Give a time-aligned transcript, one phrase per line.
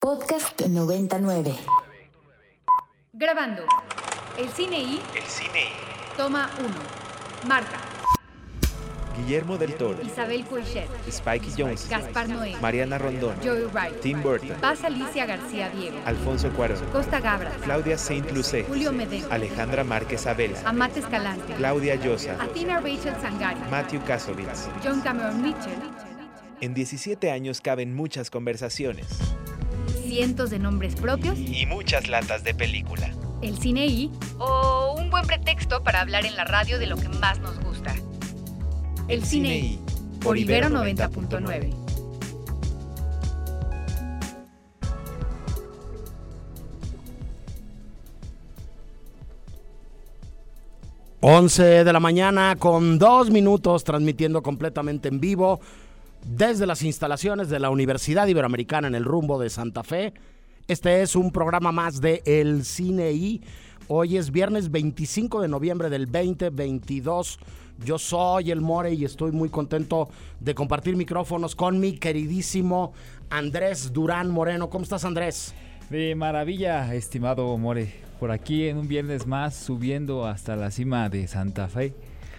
[0.00, 1.54] Podcast 99.
[3.12, 3.62] Grabando.
[4.38, 6.68] El cine y El cine y toma 1.
[7.48, 7.78] Marta,
[9.16, 14.56] Guillermo del Toro, Isabel Coixet, Spike Jones, Gaspar Noé, Mariana Rondón, Joey Wright, Tim Burton,
[14.60, 20.28] Paz Alicia García Diego, Alfonso Cuarón, Costa Gabras, Claudia Saint Lucé, Julio Medina, Alejandra Márquez
[20.28, 24.68] Abela, Amate Escalante, Claudia Llosa, Athena Rachel Sangari, Matthew Kasovitz.
[24.84, 25.74] John Cameron Mitchell,
[26.60, 29.08] En 17 años caben muchas conversaciones
[30.08, 33.10] cientos de nombres propios, y muchas latas de película.
[33.42, 37.08] el cine y o un buen pretexto para hablar en la radio de lo que
[37.08, 37.94] más nos gusta.
[39.06, 39.80] El cine y
[40.20, 41.88] por Ibero 90.9.
[51.20, 55.60] 11 de la mañana con dos minutos transmitiendo completamente en vivo
[56.24, 60.14] desde las instalaciones de la Universidad Iberoamericana en el rumbo de Santa Fe.
[60.66, 63.40] Este es un programa más de El Cine
[63.88, 67.38] hoy es viernes 25 de noviembre del 2022.
[67.84, 70.08] Yo soy el More y estoy muy contento
[70.40, 72.92] de compartir micrófonos con mi queridísimo
[73.30, 74.68] Andrés Durán Moreno.
[74.68, 75.54] ¿Cómo estás Andrés?
[75.88, 77.92] De maravilla, estimado More.
[78.20, 81.94] Por aquí en un viernes más, subiendo hasta la cima de Santa Fe.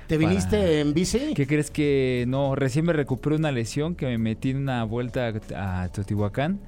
[0.09, 1.33] ¿Te viniste Para- en bici?
[1.35, 2.55] ¿Qué crees que no?
[2.55, 6.59] Recién me recuperé una lesión que me metí en una vuelta a Teotihuacán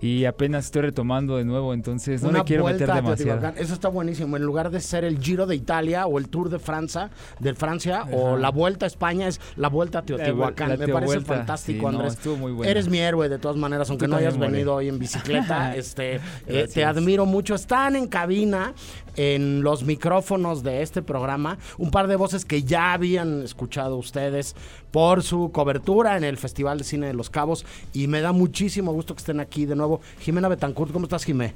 [0.00, 3.52] y apenas estoy retomando de nuevo, entonces no Una le quiero meter demasiado.
[3.56, 4.36] Eso está buenísimo.
[4.36, 8.06] En lugar de ser el Giro de Italia o el Tour de Francia, de Francia
[8.12, 10.70] o la Vuelta a España es la Vuelta a Teotihuacán.
[10.70, 12.14] la Me parece fantástico, sí, no, Andrés.
[12.14, 12.70] estuvo muy buena.
[12.70, 15.74] Eres mi héroe de todas maneras, aunque Tú no hayas venido hoy en bicicleta.
[15.76, 17.54] este, eh, te admiro mucho.
[17.54, 18.74] Están en cabina
[19.16, 24.56] en los micrófonos de este programa un par de voces que ya habían escuchado ustedes
[24.90, 28.92] por su cobertura en el Festival de Cine de Los Cabos y me da muchísimo
[28.92, 29.83] gusto que estén aquí de nuevo.
[30.20, 31.54] Jimena Betancourt, ¿cómo estás, Jimé?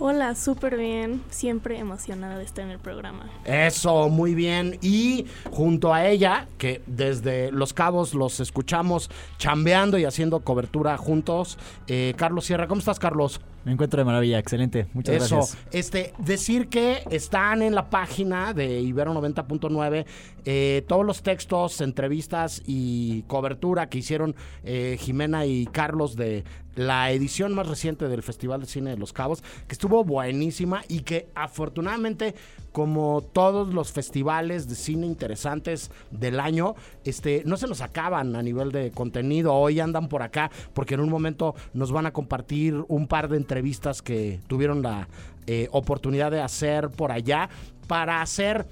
[0.00, 1.22] Hola, súper bien.
[1.28, 3.28] Siempre emocionada de estar en el programa.
[3.44, 4.78] Eso, muy bien.
[4.80, 11.58] Y junto a ella, que desde Los Cabos los escuchamos chambeando y haciendo cobertura juntos,
[11.88, 12.68] eh, Carlos Sierra.
[12.68, 13.40] ¿Cómo estás, Carlos?
[13.64, 14.86] Me encuentro de maravilla, excelente.
[14.94, 15.58] Muchas Eso, gracias.
[15.72, 20.06] este, decir que están en la página de Ibero 90.9
[20.44, 24.34] eh, todos los textos, entrevistas y cobertura que hicieron
[24.64, 26.44] eh, Jimena y Carlos de
[26.78, 31.00] la edición más reciente del Festival de Cine de Los Cabos, que estuvo buenísima y
[31.00, 32.36] que afortunadamente,
[32.70, 38.42] como todos los festivales de cine interesantes del año, este, no se nos acaban a
[38.44, 39.54] nivel de contenido.
[39.54, 43.38] Hoy andan por acá porque en un momento nos van a compartir un par de
[43.38, 45.08] entrevistas que tuvieron la
[45.48, 47.50] eh, oportunidad de hacer por allá
[47.88, 48.68] para hacer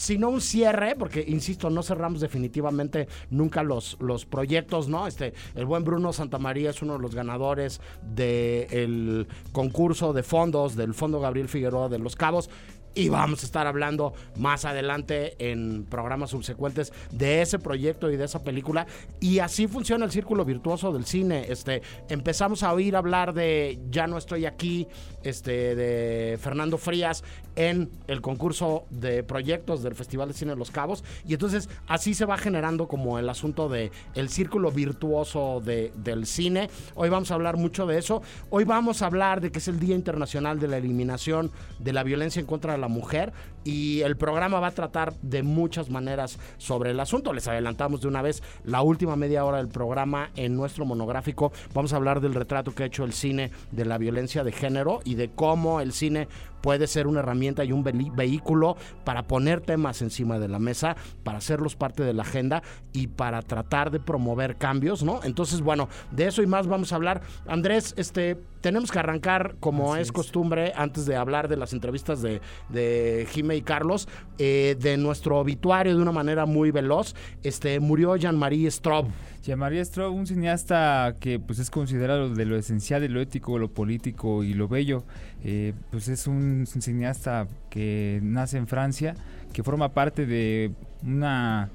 [0.00, 5.06] si no un cierre, porque insisto, no cerramos definitivamente nunca los, los proyectos, ¿no?
[5.06, 10.94] Este, el buen Bruno Santamaría es uno de los ganadores del concurso de fondos del
[10.94, 12.48] Fondo Gabriel Figueroa de Los Cabos.
[12.92, 18.24] Y vamos a estar hablando más adelante en programas subsecuentes de ese proyecto y de
[18.24, 18.86] esa película.
[19.20, 21.46] Y así funciona el círculo virtuoso del cine.
[21.48, 24.88] Este, empezamos a oír hablar de Ya no estoy aquí,
[25.22, 27.22] este, de Fernando Frías
[27.56, 31.04] en el concurso de proyectos del Festival de Cine de Los Cabos.
[31.26, 33.90] Y entonces así se va generando como el asunto de
[34.30, 36.70] círculo virtuoso de- del cine.
[36.94, 38.22] Hoy vamos a hablar mucho de eso.
[38.50, 42.02] Hoy vamos a hablar de que es el Día Internacional de la Eliminación de la
[42.02, 43.32] Violencia en contra de la Mujer.
[43.64, 47.32] Y el programa va a tratar de muchas maneras sobre el asunto.
[47.34, 51.52] Les adelantamos de una vez la última media hora del programa en nuestro monográfico.
[51.74, 55.00] Vamos a hablar del retrato que ha hecho el cine de la violencia de género
[55.10, 56.28] y de cómo el cine
[56.60, 61.38] puede ser una herramienta y un vehículo para poner temas encima de la mesa, para
[61.38, 62.62] hacerlos parte de la agenda
[62.92, 65.20] y para tratar de promover cambios, ¿no?
[65.24, 67.22] Entonces, bueno, de eso y más vamos a hablar.
[67.46, 72.22] Andrés, este, tenemos que arrancar como Así es costumbre antes de hablar de las entrevistas
[72.22, 77.14] de, de Jime y Carlos, eh, de nuestro obituario de una manera muy veloz.
[77.42, 79.06] Este, murió Jean-Marie Straub.
[79.42, 83.72] Jean-Marie Straub, un cineasta que pues es considerado de lo esencial, de lo ético, lo
[83.72, 85.04] político y lo bello.
[85.42, 89.14] Eh, pues es un, un cineasta que nace en Francia,
[89.52, 90.72] que forma parte de
[91.04, 91.70] una,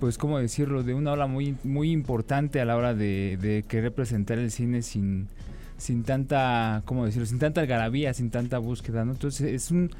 [0.00, 3.92] pues cómo decirlo, de una ola muy, muy importante a la hora de, de querer
[3.92, 5.28] presentar el cine sin,
[5.76, 7.26] sin tanta, ¿cómo decirlo?
[7.26, 9.02] Sin tanta algarabía, sin tanta búsqueda.
[9.02, 9.90] Entonces es un,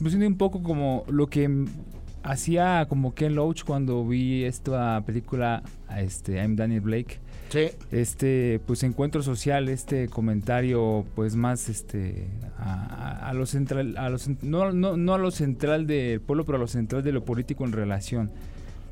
[0.00, 1.66] pues un poco como lo que
[2.22, 5.62] hacía como Ken Loach cuando vi esta película,
[5.96, 7.18] este, I'm Daniel Blake.
[7.52, 7.68] Sí.
[7.90, 12.28] Este, pues encuentro social, este comentario, pues más, este,
[12.58, 16.56] a, a- lo central, a lo no, no, no a lo central del pueblo, pero
[16.56, 18.30] a lo central de lo político en relación.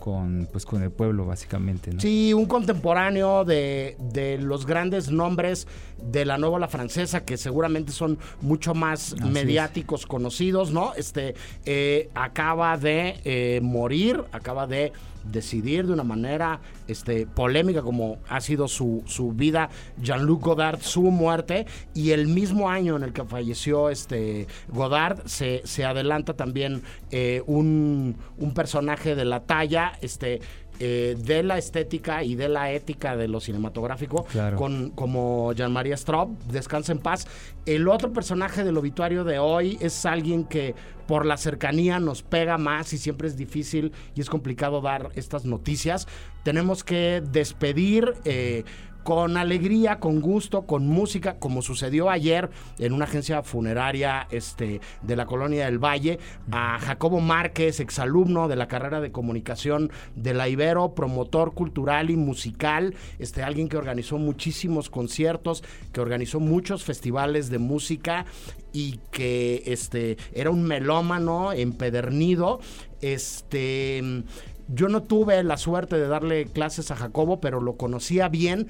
[0.01, 1.93] Con, pues, con el pueblo, básicamente.
[1.93, 2.01] ¿no?
[2.01, 5.69] Sí, un contemporáneo de, de los grandes nombres
[6.03, 10.95] de la nueva ola francesa, que seguramente son mucho más Así mediáticos, conocidos, ¿no?
[10.97, 11.35] Este
[11.67, 14.93] eh, acaba de eh, morir, acaba de
[15.25, 19.69] decidir de una manera este, polémica como ha sido su, su vida
[20.03, 25.63] Jean-Luc Godard, su muerte, y el mismo año en el que falleció este Godard se,
[25.65, 30.41] se adelanta también eh, un, un personaje de la talla, este
[30.83, 34.57] eh, de la estética y de la ética de lo cinematográfico, Claro.
[34.57, 37.27] con, como Jean-Marie Straub, descansa en paz.
[37.67, 40.75] El otro personaje del obituario de hoy es alguien que
[41.07, 45.45] por la cercanía nos pega más y siempre es difícil y es complicado dar estas
[45.45, 46.07] noticias.
[46.45, 48.15] Tenemos que despedir.
[48.25, 48.65] eh,
[49.11, 52.49] con alegría, con gusto, con música, como sucedió ayer
[52.79, 56.21] en una agencia funeraria este, de la colonia del Valle,
[56.53, 62.17] a Jacobo Márquez, exalumno de la carrera de comunicación de la Ibero, promotor cultural y
[62.17, 68.27] musical, este, alguien que organizó muchísimos conciertos, que organizó muchos festivales de música
[68.73, 72.61] y que este, era un melómano empedernido.
[73.01, 74.23] Este
[74.73, 78.69] yo no tuve la suerte de darle clases a Jacobo, pero lo conocía bien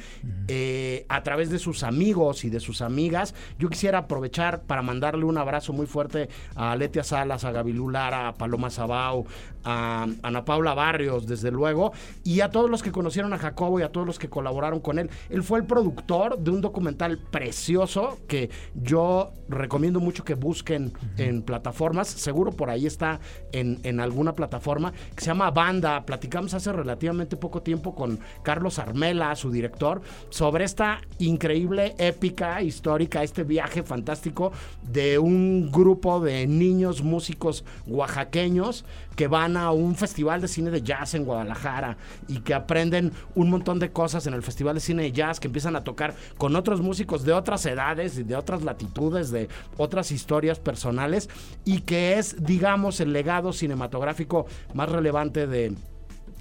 [0.48, 3.34] eh, a través de sus amigos y de sus amigas.
[3.58, 8.28] Yo quisiera aprovechar para mandarle un abrazo muy fuerte a Letia Salas, a Gabilú Lara,
[8.28, 9.26] a Paloma Sabau,
[9.64, 11.92] a Ana Paula Barrios, desde luego,
[12.24, 14.98] y a todos los que conocieron a Jacobo y a todos los que colaboraron con
[14.98, 15.10] él.
[15.28, 21.42] Él fue el productor de un documental precioso que yo recomiendo mucho que busquen en
[21.42, 22.08] plataformas.
[22.08, 23.20] Seguro por ahí está
[23.52, 25.89] en, en alguna plataforma que se llama Banda.
[26.06, 33.22] Platicamos hace relativamente poco tiempo con Carlos Armela, su director, sobre esta increíble, épica, histórica,
[33.22, 34.52] este viaje fantástico
[34.82, 38.84] de un grupo de niños músicos oaxaqueños
[39.16, 41.96] que van a un festival de cine de jazz en Guadalajara
[42.28, 45.48] y que aprenden un montón de cosas en el festival de cine de jazz, que
[45.48, 50.10] empiezan a tocar con otros músicos de otras edades y de otras latitudes, de otras
[50.10, 51.28] historias personales
[51.64, 55.74] y que es, digamos, el legado cinematográfico más relevante de,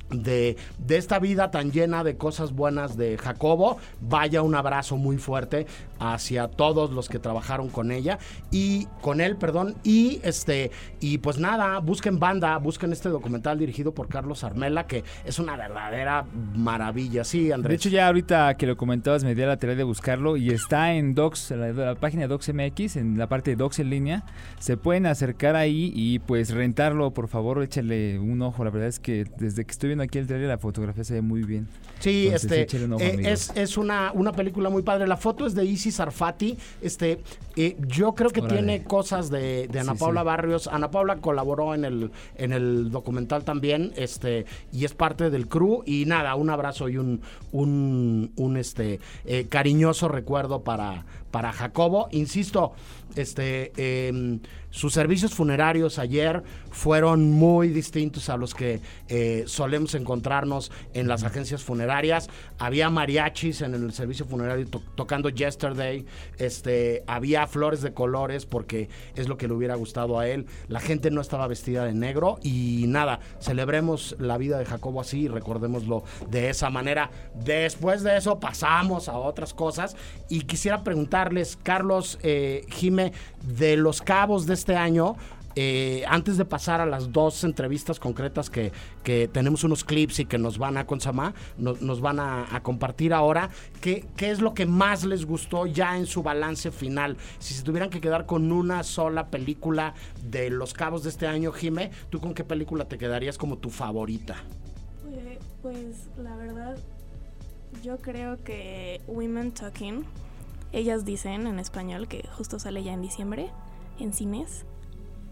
[0.09, 3.77] de, de, esta vida tan llena de cosas buenas de Jacobo.
[4.01, 5.67] Vaya un abrazo muy fuerte
[5.99, 8.19] hacia todos los que trabajaron con ella
[8.51, 9.75] y con él, perdón.
[9.83, 15.03] Y este, y pues nada, busquen banda, busquen este documental dirigido por Carlos Armela, que
[15.25, 16.25] es una verdadera
[16.55, 17.23] maravilla.
[17.23, 17.69] Sí, Andrés.
[17.69, 20.49] De hecho, ya ahorita que lo comentabas, me di a la tarea de buscarlo y
[20.49, 24.23] está en Docs, la, la página Docs MX, en la parte de Docs en línea.
[24.59, 28.63] Se pueden acercar ahí y pues rentarlo, por favor, échale un ojo.
[28.63, 31.21] La verdad es que desde que estoy viendo aquí el trailer, la fotografía se ve
[31.21, 31.67] muy bien.
[31.99, 35.05] Sí, Entonces, este ojo, eh, es, es una, una película muy padre.
[35.07, 36.57] La foto es de Isis Sarfati.
[36.81, 37.21] Este,
[37.57, 38.55] eh, yo creo que Órale.
[38.57, 40.25] tiene cosas de, de Ana Sí, Paula sí.
[40.25, 40.67] Barrios.
[40.67, 45.83] Ana Paula colaboró en el, en el documental también, este, y es parte del crew.
[45.85, 47.21] Y nada, un abrazo y un,
[47.51, 52.07] un, un, este, eh, cariñoso recuerdo para, para Jacobo.
[52.11, 52.71] Insisto,
[53.21, 53.71] este,
[54.07, 54.39] em,
[54.71, 61.23] sus servicios funerarios ayer fueron muy distintos a los que eh, solemos encontrarnos en las
[61.23, 62.29] agencias funerarias.
[62.59, 66.05] Había mariachis en el servicio funerario to- tocando Yesterday.
[66.37, 70.45] Este, había flores de colores porque es lo que le hubiera gustado a él.
[70.67, 75.21] La gente no estaba vestida de negro y nada, celebremos la vida de Jacobo así
[75.21, 77.09] y recordémoslo de esa manera.
[77.43, 79.95] Después de eso pasamos a otras cosas
[80.29, 83.08] y quisiera preguntarles, Carlos, eh, Jime,
[83.43, 85.15] de los cabos de este año,
[85.55, 88.71] eh, antes de pasar a las dos entrevistas concretas que,
[89.03, 92.61] que tenemos unos clips y que nos van a Consama, nos, nos van a, a
[92.61, 93.49] compartir ahora,
[93.81, 97.17] ¿qué, ¿qué es lo que más les gustó ya en su balance final?
[97.39, 101.51] Si se tuvieran que quedar con una sola película de los cabos de este año,
[101.51, 104.35] Jime, ¿tú con qué película te quedarías como tu favorita?
[105.03, 106.77] Pues, pues la verdad,
[107.83, 110.05] yo creo que Women Talking,
[110.71, 113.49] ellas dicen en español, que justo sale ya en diciembre
[113.99, 114.65] en cines,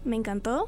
[0.04, 0.66] me encantó.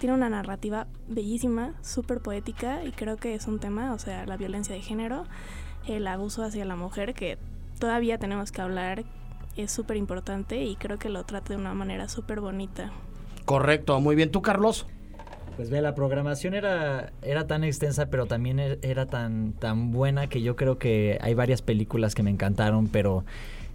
[0.00, 4.36] Tiene una narrativa bellísima, súper poética y creo que es un tema, o sea, la
[4.36, 5.24] violencia de género,
[5.88, 7.36] el abuso hacia la mujer que
[7.80, 9.04] todavía tenemos que hablar,
[9.56, 12.92] es súper importante y creo que lo trata de una manera súper bonita.
[13.44, 14.30] Correcto, muy bien.
[14.30, 14.86] ¿Tú, Carlos?
[15.56, 20.28] Pues ve, la programación era, era tan extensa, pero también e- era tan, tan buena
[20.28, 23.24] que yo creo que hay varias películas que me encantaron, pero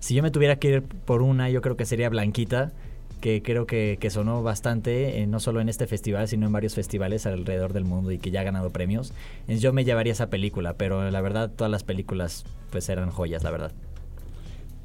[0.03, 2.73] si yo me tuviera que ir por una, yo creo que sería Blanquita,
[3.21, 7.25] que creo que, sonó bastante, eh, no solo en este festival, sino en varios festivales
[7.25, 9.13] alrededor del mundo y que ya ha ganado premios.
[9.47, 13.51] Yo me llevaría esa película, pero la verdad todas las películas pues eran joyas, la
[13.51, 13.71] verdad.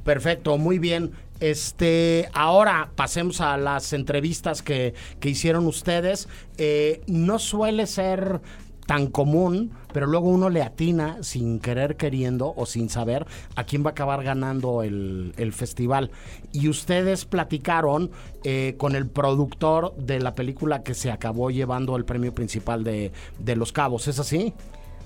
[0.05, 1.11] Perfecto, muy bien.
[1.41, 6.29] Este, ahora pasemos a las entrevistas que, que hicieron ustedes.
[6.59, 8.41] Eh, no suele ser
[8.89, 13.85] tan común, pero luego uno le atina sin querer queriendo o sin saber a quién
[13.85, 16.11] va a acabar ganando el, el festival.
[16.53, 18.11] Y ustedes platicaron
[18.45, 23.13] eh, con el productor de la película que se acabó llevando el premio principal de,
[23.39, 24.55] de Los Cabos, ¿es así?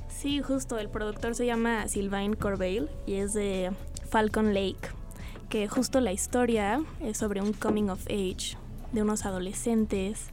[0.08, 3.72] Sí, justo, el productor se llama Sylvain Corbeil y es de
[4.08, 4.90] Falcon Lake,
[5.48, 8.56] que justo la historia es sobre un coming of age
[8.92, 10.30] de unos adolescentes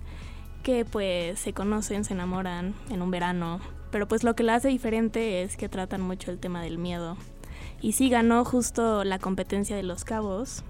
[0.69, 3.59] que pues se conocen, se enamoran en un verano,
[3.91, 7.17] pero pues lo que la hace diferente es que tratan mucho el tema del miedo.
[7.81, 10.63] Y sí ganó justo la competencia de los cabos.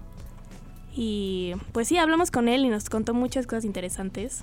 [0.94, 4.42] Y pues sí, hablamos con él y nos contó muchas cosas interesantes.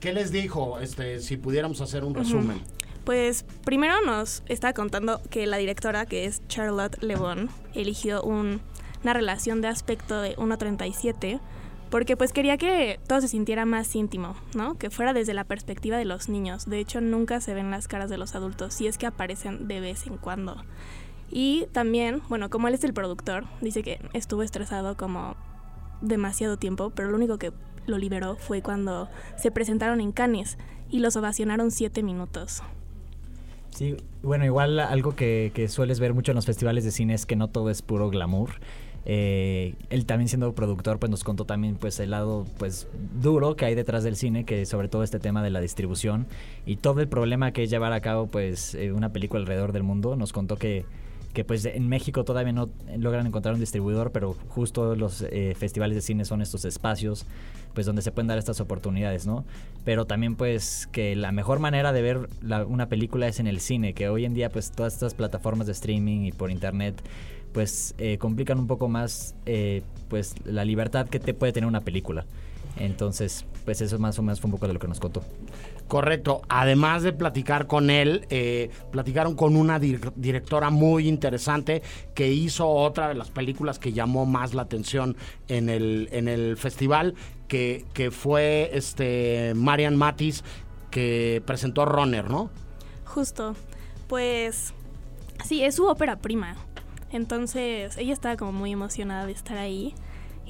[0.00, 2.60] ¿Qué les dijo, este, si pudiéramos hacer un resumen?
[3.04, 8.60] Pues primero nos está contando que la directora, que es Charlotte Le Bon, eligió un-
[9.02, 11.40] una relación de aspecto de 1.37
[11.90, 14.76] porque pues quería que todo se sintiera más íntimo, ¿no?
[14.76, 16.66] Que fuera desde la perspectiva de los niños.
[16.66, 19.80] De hecho, nunca se ven las caras de los adultos, si es que aparecen de
[19.80, 20.56] vez en cuando.
[21.30, 25.36] Y también, bueno, como él es el productor, dice que estuvo estresado como
[26.00, 27.52] demasiado tiempo, pero lo único que
[27.86, 30.58] lo liberó fue cuando se presentaron en Cannes
[30.90, 32.62] y los ovacionaron siete minutos.
[33.70, 37.26] Sí, bueno, igual algo que, que sueles ver mucho en los festivales de cine es
[37.26, 38.50] que no todo es puro glamour.
[39.06, 42.86] Eh, él también siendo productor, pues nos contó también pues el lado pues
[43.22, 46.26] duro que hay detrás del cine, que sobre todo este tema de la distribución
[46.66, 49.82] y todo el problema que es llevar a cabo pues eh, una película alrededor del
[49.82, 50.16] mundo.
[50.16, 50.84] Nos contó que
[51.34, 55.94] que pues en México todavía no logran encontrar un distribuidor, pero justo los eh, festivales
[55.94, 57.26] de cine son estos espacios
[57.74, 59.44] pues donde se pueden dar estas oportunidades, ¿no?
[59.84, 63.60] Pero también pues que la mejor manera de ver la- una película es en el
[63.60, 67.00] cine, que hoy en día pues todas estas plataformas de streaming y por internet
[67.58, 71.80] pues eh, complican un poco más eh, pues la libertad que te puede tener una
[71.80, 72.24] película.
[72.76, 75.24] Entonces, pues eso más o menos fue un poco de lo que nos contó.
[75.88, 76.42] Correcto.
[76.48, 81.82] Además de platicar con él, eh, platicaron con una dir- directora muy interesante
[82.14, 85.16] que hizo otra de las películas que llamó más la atención
[85.48, 87.16] en el, en el festival,
[87.48, 90.44] que, que fue este Marian Matis,
[90.92, 92.50] que presentó Runner, ¿no?
[93.04, 93.56] Justo,
[94.06, 94.72] pues
[95.44, 96.56] sí, es su ópera prima.
[97.10, 99.94] Entonces ella estaba como muy emocionada de estar ahí.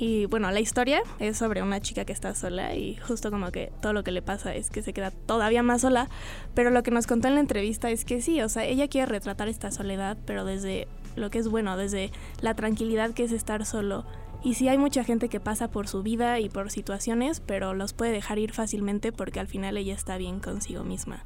[0.00, 3.72] Y bueno, la historia es sobre una chica que está sola y justo como que
[3.82, 6.08] todo lo que le pasa es que se queda todavía más sola.
[6.54, 9.06] Pero lo que nos contó en la entrevista es que sí, o sea, ella quiere
[9.06, 10.86] retratar esta soledad, pero desde
[11.16, 14.04] lo que es bueno, desde la tranquilidad que es estar solo.
[14.42, 17.92] Y sí hay mucha gente que pasa por su vida y por situaciones, pero los
[17.92, 21.24] puede dejar ir fácilmente porque al final ella está bien consigo misma.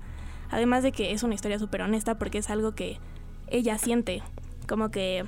[0.50, 2.98] Además de que es una historia súper honesta porque es algo que
[3.48, 4.22] ella siente.
[4.68, 5.24] Como que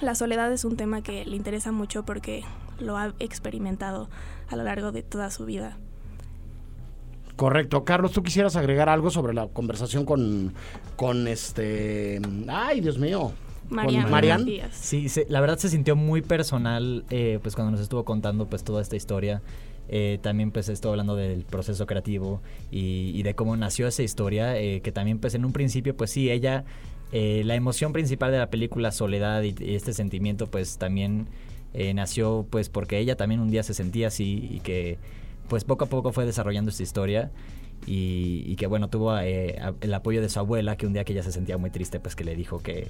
[0.00, 2.44] la soledad es un tema que le interesa mucho porque
[2.78, 4.08] lo ha experimentado
[4.48, 5.76] a lo largo de toda su vida.
[7.36, 7.84] Correcto.
[7.84, 10.52] Carlos, ¿tú quisieras agregar algo sobre la conversación con,
[10.96, 12.20] con este...
[12.48, 13.32] Ay, Dios mío.
[13.70, 14.44] Marian.
[14.72, 18.64] Sí, se- la verdad se sintió muy personal eh, pues cuando nos estuvo contando pues
[18.64, 19.42] toda esta historia.
[19.88, 24.56] Eh, también pues estuvo hablando del proceso creativo y, y de cómo nació esa historia,
[24.58, 26.64] eh, que también pues en un principio pues sí, ella,
[27.12, 31.26] eh, la emoción principal de la película Soledad y, este sentimiento pues también
[31.74, 34.98] eh, nació pues porque ella también un día se sentía así y que
[35.48, 37.30] pues poco a poco fue desarrollando esta historia
[37.86, 41.22] y, que bueno tuvo eh, el apoyo de su abuela que un día que ella
[41.22, 42.88] se sentía muy triste pues que le dijo que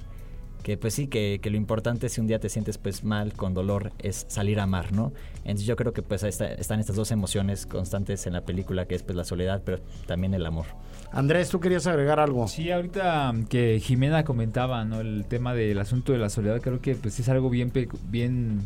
[0.61, 3.91] que pues sí, que, lo importante si un día te sientes pues mal, con dolor,
[3.99, 5.11] es salir a amar, ¿no?
[5.37, 8.95] Entonces yo creo que pues está- están estas dos emociones constantes en la película, que
[8.95, 10.67] es pues la soledad, pero también el amor.
[11.13, 12.47] Andrés, ¿tú querías agregar algo?
[12.47, 15.01] Sí, ahorita que Jimena comentaba, ¿no?
[15.01, 17.71] El tema del asunto de la soledad, creo que pues es algo bien,
[18.09, 18.61] bien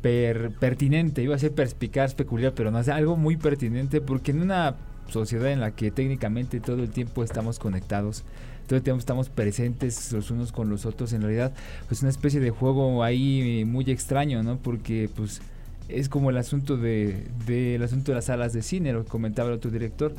[0.00, 1.22] per- pertinente.
[1.22, 4.76] Iba a ser perspicaz, peculiar, pero no, es algo muy pertinente porque en una
[5.08, 8.22] sociedad en la que técnicamente todo el tiempo estamos conectados,
[8.68, 11.52] todo el tiempo estamos presentes los unos con los otros, en realidad,
[11.88, 14.58] pues una especie de juego ahí muy extraño, ¿no?
[14.58, 15.40] Porque pues
[15.88, 19.48] es como el asunto de, de- el asunto de las salas de cine, lo comentaba
[19.48, 20.14] el otro director.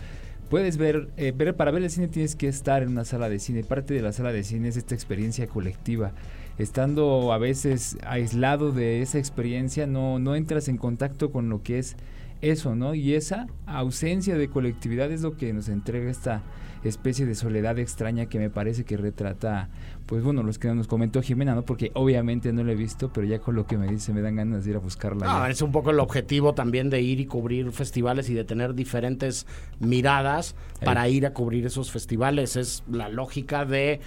[0.50, 3.38] Puedes ver, eh, ver, para ver el cine tienes que estar en una sala de
[3.38, 3.64] cine.
[3.64, 6.12] Parte de la sala de cine es esta experiencia colectiva.
[6.58, 11.78] Estando a veces aislado de esa experiencia, no, no entras en contacto con lo que
[11.78, 11.96] es
[12.42, 12.96] eso, ¿no?
[12.96, 16.44] Y esa ausencia de colectividad es lo que nos entrega esta
[16.84, 19.70] especie de soledad extraña que me parece que retrata,
[20.06, 21.64] pues bueno, los que nos comentó Jimena, ¿no?
[21.64, 24.38] Porque obviamente no lo he visto, pero ya con lo que me dice me dan
[24.38, 25.26] ganas de ir a buscarla.
[25.26, 25.50] Ya.
[25.50, 29.46] es un poco el objetivo también de ir y cubrir festivales y de tener diferentes
[29.80, 32.56] miradas para ir a cubrir esos festivales.
[32.56, 34.00] Es la lógica de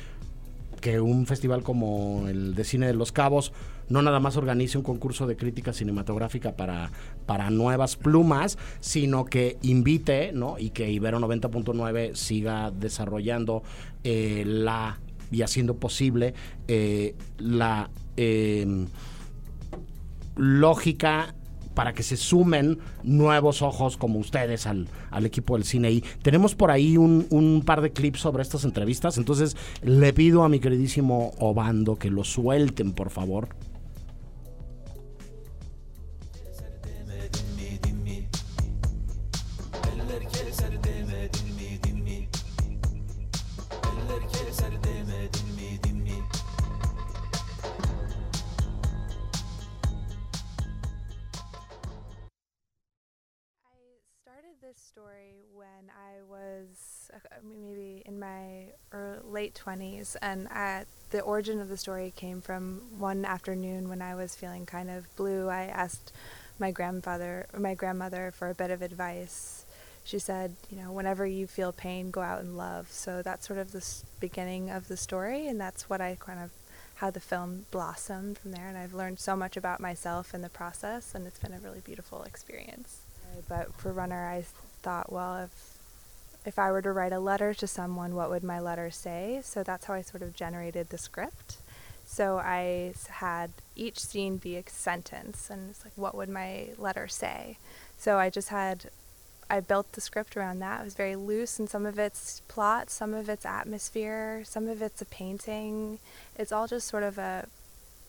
[0.80, 3.52] que un festival como el de Cine de los Cabos
[3.92, 6.90] no nada más organice un concurso de crítica cinematográfica para,
[7.26, 10.58] para nuevas plumas, sino que invite, ¿no?
[10.58, 13.62] Y que Ibero 90.9 siga desarrollando
[14.02, 14.98] eh, la
[15.30, 16.34] y haciendo posible
[16.68, 18.86] eh, la em,
[20.36, 21.34] lógica
[21.74, 25.90] para que se sumen nuevos ojos como ustedes al, al equipo del cine.
[25.90, 30.44] Y tenemos por ahí un, un, par de clips sobre estas entrevistas, entonces le pido
[30.44, 33.48] a mi queridísimo Obando que lo suelten, por favor.
[54.76, 58.68] Story when I was uh, maybe in my
[59.24, 64.14] late 20s, and at, the origin of the story came from one afternoon when I
[64.14, 65.48] was feeling kind of blue.
[65.48, 66.12] I asked
[66.58, 69.66] my grandfather, my grandmother, for a bit of advice.
[70.04, 72.90] She said, you know, whenever you feel pain, go out and love.
[72.90, 73.86] So that's sort of the
[74.20, 76.50] beginning of the story, and that's what I kind of
[76.96, 78.68] how the film blossomed from there.
[78.68, 81.80] And I've learned so much about myself in the process, and it's been a really
[81.80, 83.01] beautiful experience.
[83.48, 84.44] But for Runner, I
[84.82, 85.72] thought, well, if
[86.44, 89.40] if I were to write a letter to someone, what would my letter say?
[89.44, 91.58] So that's how I sort of generated the script.
[92.04, 97.06] So I had each scene be a sentence, and it's like, what would my letter
[97.08, 97.58] say?
[97.96, 98.90] So I just had,
[99.48, 100.80] I built the script around that.
[100.80, 104.82] It was very loose, and some of it's plot, some of it's atmosphere, some of
[104.82, 106.00] it's a painting.
[106.36, 107.46] It's all just sort of a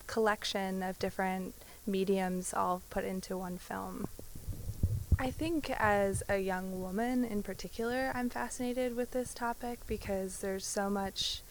[0.07, 1.53] collection of different
[1.85, 4.07] mediums all put into one film.
[5.19, 10.65] I think as a young woman in particular, I'm fascinated with this topic because there's
[10.65, 11.41] so much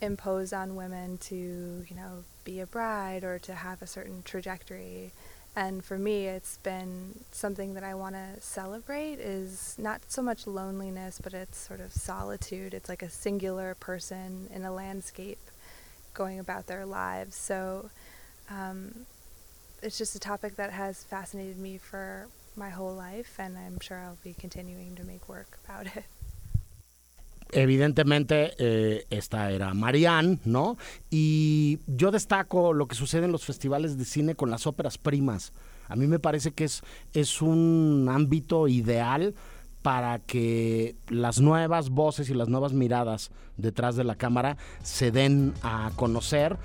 [0.00, 5.12] imposed on women to, you know, be a bride or to have a certain trajectory.
[5.56, 10.46] And for me, it's been something that I want to celebrate is not so much
[10.46, 12.74] loneliness, but it's sort of solitude.
[12.74, 15.40] It's like a singular person in a landscape
[16.14, 17.34] going about their lives.
[17.34, 17.90] So
[18.50, 19.06] um,
[19.82, 23.98] it's just a topic that has fascinated me for my whole life, and I'm sure
[23.98, 26.04] I'll be continuing to make work about it.
[27.50, 30.76] Evidentemente, eh, esta era Marianne, ¿no?
[31.08, 35.52] Y yo destaco lo que sucede en los festivales de cine con las óperas primas.
[35.88, 36.82] A mí me parece que es,
[37.14, 39.34] es un ámbito ideal
[39.80, 45.54] para que las nuevas voces y las nuevas miradas detrás de la cámara se den
[45.62, 46.58] a conocer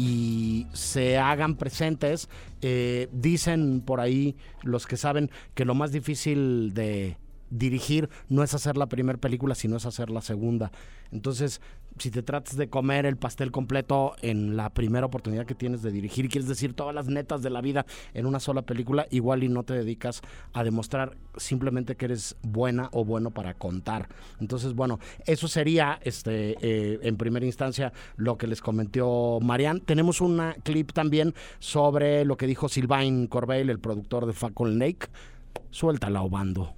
[0.00, 2.30] y se hagan presentes.
[2.62, 7.18] Eh, dicen por ahí los que saben que lo más difícil de
[7.50, 10.72] dirigir no es hacer la primera película, sino es hacer la segunda.
[11.12, 11.60] Entonces,
[12.00, 15.90] si te tratas de comer el pastel completo en la primera oportunidad que tienes de
[15.90, 17.84] dirigir, quieres decir todas las netas de la vida
[18.14, 20.22] en una sola película, igual y no te dedicas
[20.54, 24.08] a demostrar simplemente que eres buena o bueno para contar.
[24.40, 29.80] Entonces, bueno, eso sería este eh, en primera instancia lo que les comentó Marianne.
[29.80, 35.08] Tenemos un clip también sobre lo que dijo Sylvain Corbeil, el productor de Falcon Lake.
[35.70, 36.74] Suéltala, Obando.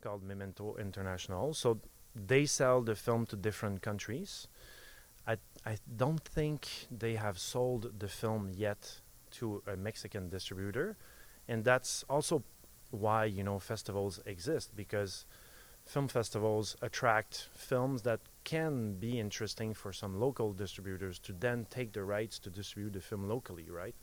[0.00, 1.52] called Memento International.
[1.52, 1.78] So
[2.26, 4.48] they sell the film to different countries.
[5.26, 9.00] I I don't think they have sold the film yet
[9.32, 10.96] to a Mexican distributor,
[11.48, 12.42] and that's also
[12.90, 15.26] why you know festivals exist because
[15.84, 21.92] film festivals attract films that can be interesting for some local distributors to then take
[21.92, 23.94] the rights to distribute the film locally, right?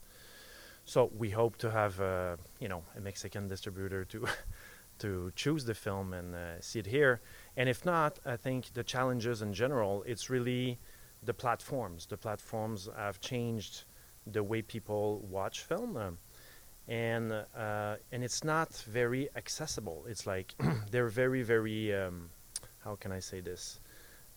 [0.86, 4.27] So we hope to have uh, you know a Mexican distributor to
[4.99, 7.21] to choose the film and uh, see it here.
[7.58, 10.80] And if not, I think the challenges in general, it's really
[11.24, 12.06] the platforms.
[12.06, 13.84] The platforms have changed
[14.28, 15.98] the way people watch film.
[15.98, 16.17] Um,
[16.88, 20.06] and uh, and it's not very accessible.
[20.08, 20.56] It's like
[20.91, 22.30] they're very very um,
[22.84, 23.80] how can I say this?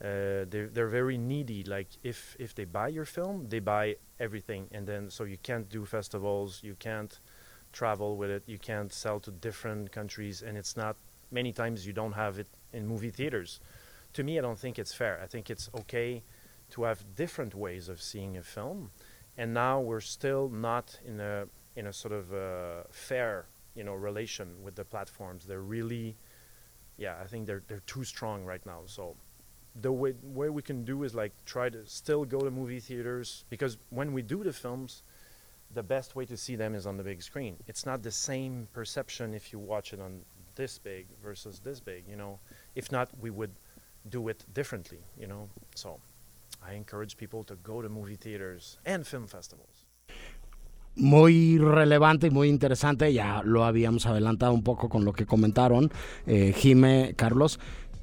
[0.03, 1.63] Uh, they're they're very needy.
[1.63, 5.69] Like if if they buy your film, they buy everything, and then so you can't
[5.69, 7.21] do festivals, you can't
[7.73, 8.43] travel with it.
[8.47, 10.97] You can't sell to different countries, and it's not
[11.31, 13.61] many times you don't have it in movie theaters.
[14.15, 15.21] To me, I don't think it's fair.
[15.23, 16.23] I think it's okay
[16.71, 18.91] to have different ways of seeing a film,
[19.37, 23.95] and now we're still not in a in a sort of uh, fair, you know,
[23.95, 25.47] relation with the platforms.
[25.47, 26.17] They're really,
[26.97, 28.81] yeah, I think they're they're too strong right now.
[28.87, 29.17] So
[29.81, 33.45] the way way we can do is like try to still go to movie theaters
[33.51, 35.03] because when we do the films
[35.73, 37.57] the best way to see them is on the big screen.
[37.67, 40.23] It's not the same perception if you watch it on
[40.61, 42.39] this big versus this big, you know.
[42.75, 43.53] If not, we would
[44.11, 45.49] do it differently, you know.
[45.75, 45.99] So
[46.63, 49.87] I encourage people to go to movie theaters and film festivals.
[50.97, 55.91] muy relevante y muy interesante, ya lo habíamos adelantado un poco con lo que comentaron
[56.27, 57.61] eh, Jime, Carlos,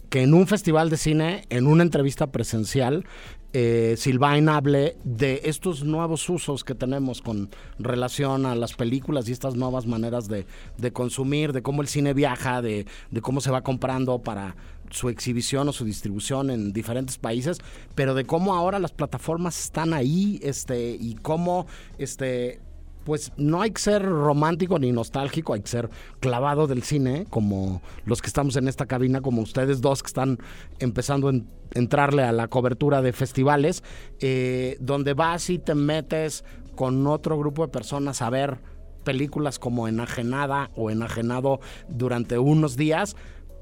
[0.10, 3.06] que en un festival de cine, en una entrevista presencial,
[3.54, 9.32] eh, Silvain hable de estos nuevos usos que tenemos con relación a las películas y
[9.32, 10.46] estas nuevas maneras de,
[10.78, 14.56] de consumir, de cómo el cine viaja, de, de cómo se va comprando para
[14.89, 17.60] su exhibición o su distribución en diferentes países,
[17.96, 21.67] pero de cómo ahora las plataformas están ahí, este, y cómo
[21.98, 22.60] este
[23.08, 25.89] pues no hay que ser romántico ni nostálgico, hay que ser
[26.20, 30.39] clavado del cine, como los que estamos en esta cabina, como ustedes dos que están
[30.80, 31.34] empezando a
[31.74, 33.82] entrarle a la cobertura de festivales,
[34.20, 36.43] eh, donde vas y te metes
[36.76, 38.60] con otro grupo de personas a ver
[39.06, 43.15] películas como Enajenada o Enajenado durante unos días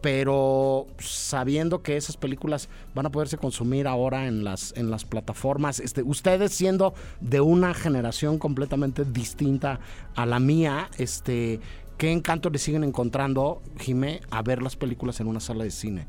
[0.05, 5.79] pero sabiendo que esas películas van a poderse consumir ahora en las, en las plataformas,
[5.79, 9.79] este, ustedes siendo de una generación completamente distinta
[10.15, 11.59] a la mía, este,
[11.97, 16.05] ¿qué encanto le siguen encontrando, Jimé, a ver las películas en una sala de cine?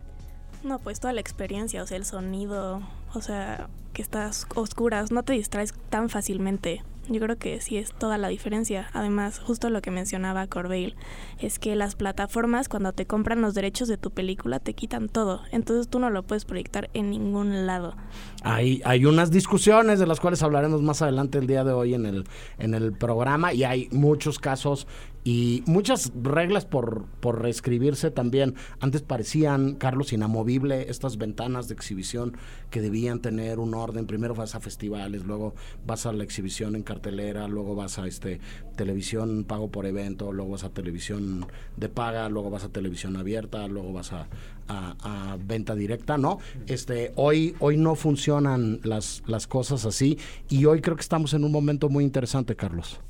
[0.63, 2.83] No, pues toda la experiencia, o sea, el sonido,
[3.15, 6.83] o sea, que estás oscuras, no te distraes tan fácilmente.
[7.09, 8.89] Yo creo que sí es toda la diferencia.
[8.93, 10.97] Además, justo lo que mencionaba Corbeil,
[11.39, 15.43] es que las plataformas cuando te compran los derechos de tu película te quitan todo.
[15.53, 17.95] Entonces tú no lo puedes proyectar en ningún lado.
[18.43, 22.07] Hay, hay unas discusiones de las cuales hablaremos más adelante el día de hoy en
[22.07, 22.25] el,
[22.59, 24.87] en el programa y hay muchos casos
[25.27, 28.55] y muchas reglas por, por reescribirse también.
[28.79, 32.37] Antes parecían, Carlos, inamovible estas ventanas de exhibición
[32.71, 34.07] que debían tener un orden.
[34.07, 38.39] Primero vas a festivales, luego vas a la exhibición en cartelera, luego vas a este
[38.77, 43.67] televisión pago por evento, luego vas a televisión de paga, luego vas a televisión abierta,
[43.67, 44.29] luego vas a,
[44.69, 46.39] a, venta directa, ¿no?
[46.69, 51.43] Este, hoy, hoy no funcionan las, las cosas así y hoy creo que estamos en
[51.43, 53.01] un momento muy interesante, Carlos.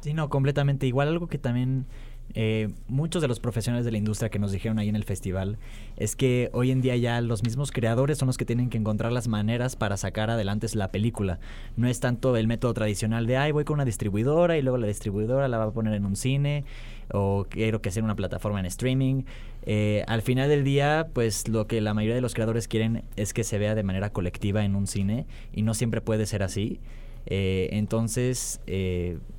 [0.00, 0.86] Sí, no, completamente.
[0.86, 1.86] Igual algo que también
[2.34, 5.58] eh, muchos de los profesionales de la industria que nos dijeron ahí en el festival
[5.96, 9.12] es que hoy en día ya los mismos creadores son los que tienen que encontrar
[9.12, 11.38] las maneras para sacar adelante la película.
[11.76, 14.86] No es tanto el método tradicional de, ay, voy con una distribuidora y luego la
[14.86, 16.64] distribuidora la va a poner en un cine
[17.12, 19.22] o quiero que sea una plataforma en streaming.
[19.64, 23.32] Eh, al final del día, pues lo que la mayoría de los creadores quieren es
[23.32, 26.80] que se vea de manera colectiva en un cine y no siempre puede ser así.
[27.26, 28.60] Eh, entonces,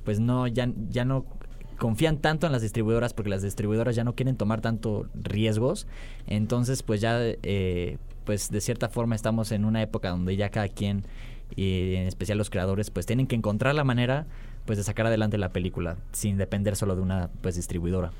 [0.04, 1.24] pues no, ya, ya no
[1.78, 5.86] confían tanto en las distribuidoras porque las distribuidoras ya no quieren tomar tanto riesgos.
[6.26, 10.68] Entonces, pues ya, eh, pues de cierta forma estamos en una época donde ya cada
[10.68, 11.04] quien,
[11.56, 14.26] y en especial los creadores, pues tienen que encontrar la manera
[14.66, 18.12] pues de sacar adelante la película sin depender solo de una pues distribuidora.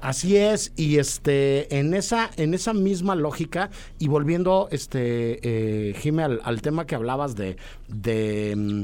[0.00, 6.22] Así es, y este, en esa, en esa misma lógica, y volviendo, este, eh, Jimmy,
[6.22, 7.56] al, tema que hablabas de,
[7.88, 8.82] de mm,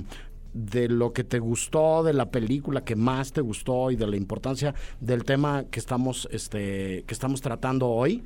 [0.53, 4.17] de lo que te gustó de la película que más te gustó y de la
[4.17, 8.23] importancia del tema que estamos este que estamos tratando hoy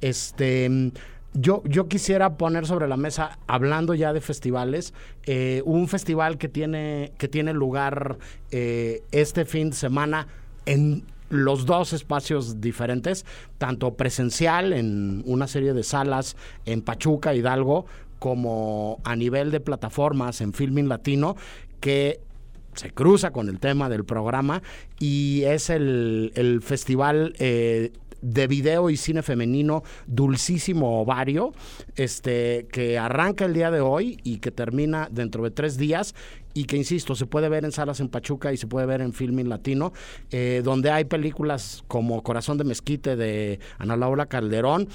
[0.00, 0.92] este
[1.32, 4.94] yo, yo quisiera poner sobre la mesa, hablando ya de festivales,
[5.26, 8.18] eh, un festival que tiene, que tiene lugar
[8.50, 10.26] eh, este fin de semana
[10.66, 13.24] en los dos espacios diferentes,
[13.58, 17.86] tanto presencial en una serie de salas en Pachuca, Hidalgo,
[18.18, 21.36] como a nivel de plataformas en Filming Latino,
[21.80, 22.20] que
[22.74, 24.62] se cruza con el tema del programa
[24.98, 31.52] y es el, festival eh, de video y cine femenino Dulcísimo Ovario,
[31.96, 36.14] este, que arranca el día de hoy y que termina dentro de tres días
[36.52, 39.12] y que, insisto, se puede ver en salas en Pachuca y se puede ver en
[39.12, 39.92] Filming Latino,
[40.30, 44.88] eh, donde hay películas como Corazón de Mezquite de Ana Laura Calderón,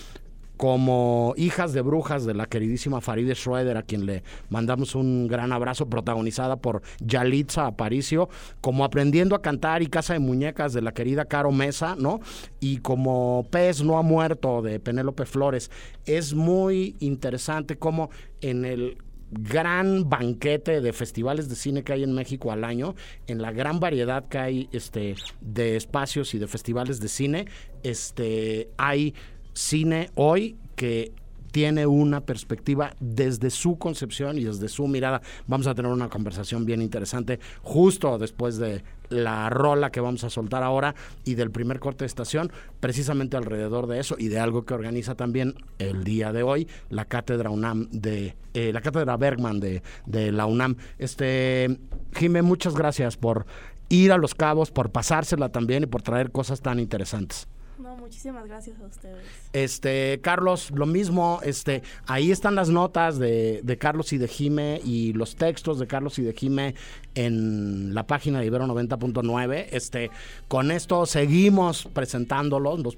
[0.57, 5.51] como Hijas de Brujas de la queridísima Farideh Schroeder, a quien le mandamos un gran
[5.51, 8.29] abrazo, protagonizada por Yalitza Aparicio,
[8.61, 12.19] como Aprendiendo a Cantar y Casa de Muñecas de la querida Caro Mesa, ¿no?
[12.59, 15.71] Y como Pez no ha muerto de Penélope Flores.
[16.05, 18.09] Es muy interesante cómo
[18.41, 18.97] en el
[19.31, 22.95] gran banquete de festivales de cine que hay en México al año,
[23.27, 27.45] en la gran variedad que hay este, de espacios y de festivales de cine,
[27.83, 29.13] este, hay
[29.55, 31.11] cine hoy que
[31.55, 35.21] tiene una perspectiva desde su concepción y desde su mirada.
[35.47, 40.29] Vamos a tener una conversación bien interesante justo después de la rola que vamos a
[40.29, 44.65] soltar ahora y del primer corte de estación, precisamente alrededor de eso y de algo
[44.65, 49.61] que organiza también el día de hoy la cátedra UNAM de eh, la cátedra Bergman
[49.61, 50.75] de, de la UNAM.
[50.99, 51.79] Este
[52.17, 53.45] Jimé, muchas gracias por
[53.87, 57.47] ir a los cabos, por pasársela también y por traer cosas tan interesantes.
[57.77, 59.25] No, muchísimas gracias a ustedes.
[59.51, 64.79] Este, Carlos, lo mismo, este, ahí están las notas de, de Carlos y de Jime
[64.83, 66.75] y los textos de Carlos y de Jime
[67.15, 69.67] en la página de Ibero 90.9.
[69.71, 70.09] Este,
[70.47, 72.97] con esto seguimos presentándolos, los,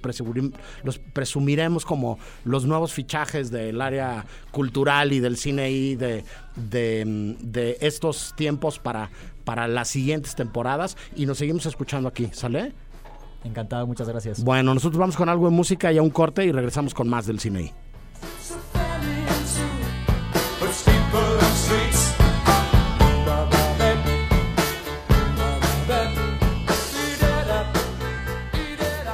[0.84, 6.24] los presumiremos como los nuevos fichajes del área cultural y del cine y de,
[6.56, 9.10] de, de estos tiempos para,
[9.44, 12.74] para las siguientes temporadas y nos seguimos escuchando aquí, ¿sale?
[13.44, 14.44] Encantado, muchas gracias.
[14.44, 17.26] Bueno, nosotros vamos con algo de música y a un corte y regresamos con más
[17.26, 17.74] del cine.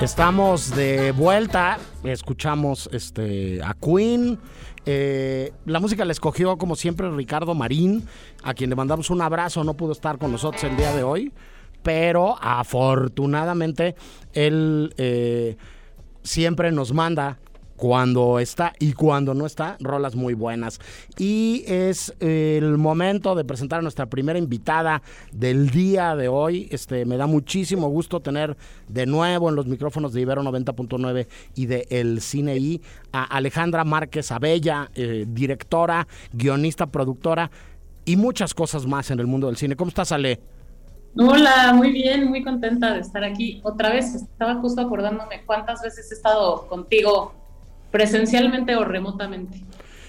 [0.04, 4.38] Estamos de vuelta, escuchamos este a Queen.
[4.86, 8.06] eh, la música la escogió como siempre Ricardo Marín,
[8.44, 11.32] a quien le mandamos un abrazo, no pudo estar con nosotros el día de hoy,
[11.84, 13.96] pero afortunadamente
[14.34, 15.58] él eh,
[16.24, 17.38] siempre nos manda
[17.76, 20.80] cuando está y cuando no está, rolas muy buenas.
[21.18, 25.02] Y es el momento de presentar a nuestra primera invitada
[25.34, 26.70] del día de hoy.
[26.72, 28.56] Este, me da muchísimo gusto tener
[28.88, 33.84] de nuevo en los micrófonos de Ibero 90.9 y de El Cine I a Alejandra
[33.84, 37.52] Márquez Abella, eh, directora, guionista, productora
[38.06, 39.76] y muchas cosas más en el mundo del cine.
[39.76, 40.53] ¿Cómo estás, Ale?
[41.16, 43.62] Hola, muy bien, muy contenta de estar aquí.
[43.64, 47.34] Otra vez estaba justo acordándome cuántas veces he estado contigo
[47.92, 49.62] presencialmente o remotamente.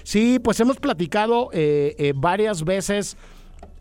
[0.02, 3.18] Sí, pues hemos platicado eh, eh, varias veces.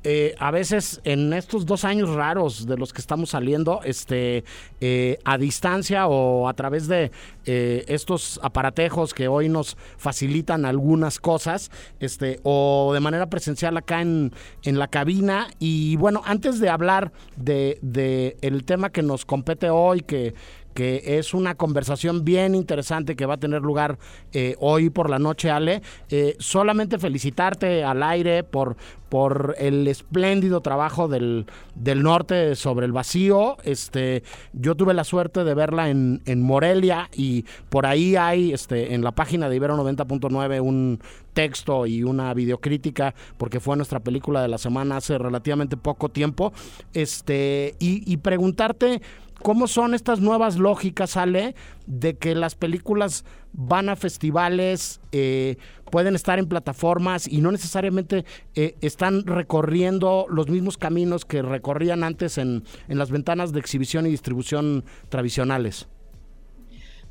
[0.04, 4.44] Eh, a veces en estos dos años raros de los que estamos saliendo, este,
[4.82, 7.12] eh, a distancia o a través de
[7.46, 14.02] eh, estos aparatejos que hoy nos facilitan algunas cosas, este, o de manera presencial acá
[14.02, 15.48] en, en la cabina.
[15.60, 20.34] Y bueno, antes de hablar de, de el tema que nos compete hoy, que,
[20.74, 23.98] que es una conversación bien interesante que va a tener lugar
[24.32, 25.82] eh, hoy por la noche, Ale.
[26.10, 28.76] Eh, solamente felicitarte al aire por,
[29.10, 33.58] por el espléndido trabajo del, del norte sobre el vacío.
[33.64, 38.94] Este, yo tuve la suerte de verla en, en Morelia y por ahí hay este,
[38.94, 41.00] en la página de Ibero 90.9 un
[41.34, 46.54] texto y una videocrítica porque fue nuestra película de la semana hace relativamente poco tiempo.
[46.94, 49.02] Este, y, y preguntarte
[49.42, 55.58] ¿Cómo son estas nuevas lógicas, Ale, de que las películas van a festivales, eh,
[55.92, 62.04] pueden estar en plataformas y no necesariamente eh, están recorriendo los mismos caminos que recorrían
[62.04, 65.88] antes en, en las ventanas de exhibición y distribución tradicionales?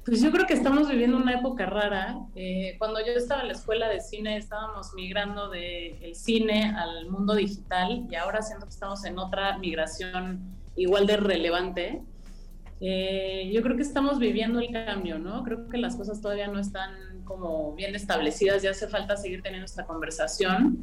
[0.05, 2.19] Pues yo creo que estamos viviendo una época rara.
[2.35, 7.37] Eh, cuando yo estaba en la escuela de cine estábamos migrando del cine al mundo
[7.37, 10.41] digital y ahora siento que estamos en otra migración
[10.75, 12.03] igual de relevante.
[12.85, 15.45] Eh, yo creo que estamos viviendo el cambio, ¿no?
[15.45, 19.67] Creo que las cosas todavía no están como bien establecidas y hace falta seguir teniendo
[19.67, 20.83] esta conversación,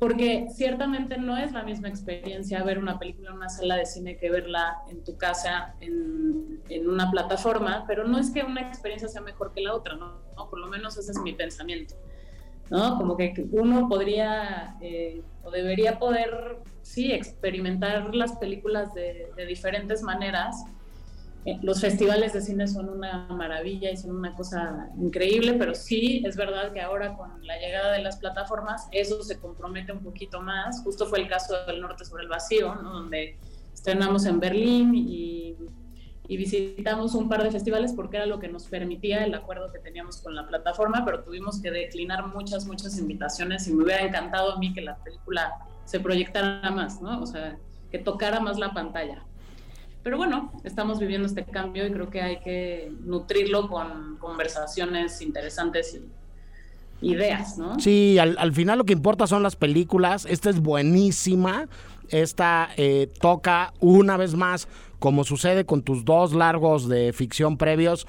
[0.00, 4.16] porque ciertamente no es la misma experiencia ver una película en una sala de cine
[4.16, 9.06] que verla en tu casa, en, en una plataforma, pero no es que una experiencia
[9.06, 10.22] sea mejor que la otra, ¿no?
[10.36, 10.50] ¿no?
[10.50, 11.94] Por lo menos ese es mi pensamiento,
[12.68, 12.98] ¿no?
[12.98, 20.02] Como que uno podría eh, o debería poder, sí, experimentar las películas de, de diferentes
[20.02, 20.64] maneras
[21.62, 26.36] los festivales de cine son una maravilla y son una cosa increíble, pero sí es
[26.36, 30.82] verdad que ahora con la llegada de las plataformas eso se compromete un poquito más.
[30.84, 32.92] Justo fue el caso del Norte sobre el Vacío, ¿no?
[32.92, 33.38] donde
[33.74, 35.56] estrenamos en Berlín y,
[36.28, 39.80] y, visitamos un par de festivales porque era lo que nos permitía el acuerdo que
[39.80, 44.52] teníamos con la plataforma, pero tuvimos que declinar muchas, muchas invitaciones y me hubiera encantado
[44.52, 45.52] a mí que la película
[45.86, 47.20] se proyectara más, ¿no?
[47.20, 47.58] O sea,
[47.90, 49.24] que tocara más la pantalla.
[50.02, 55.94] Pero bueno, estamos viviendo este cambio y creo que hay que nutrirlo con conversaciones interesantes
[55.94, 57.78] y ideas, ¿no?
[57.78, 60.26] Sí, al, al final lo que importa son las películas.
[60.28, 61.68] Esta es buenísima.
[62.08, 68.06] Esta eh, toca una vez más, como sucede con tus dos largos de ficción previos,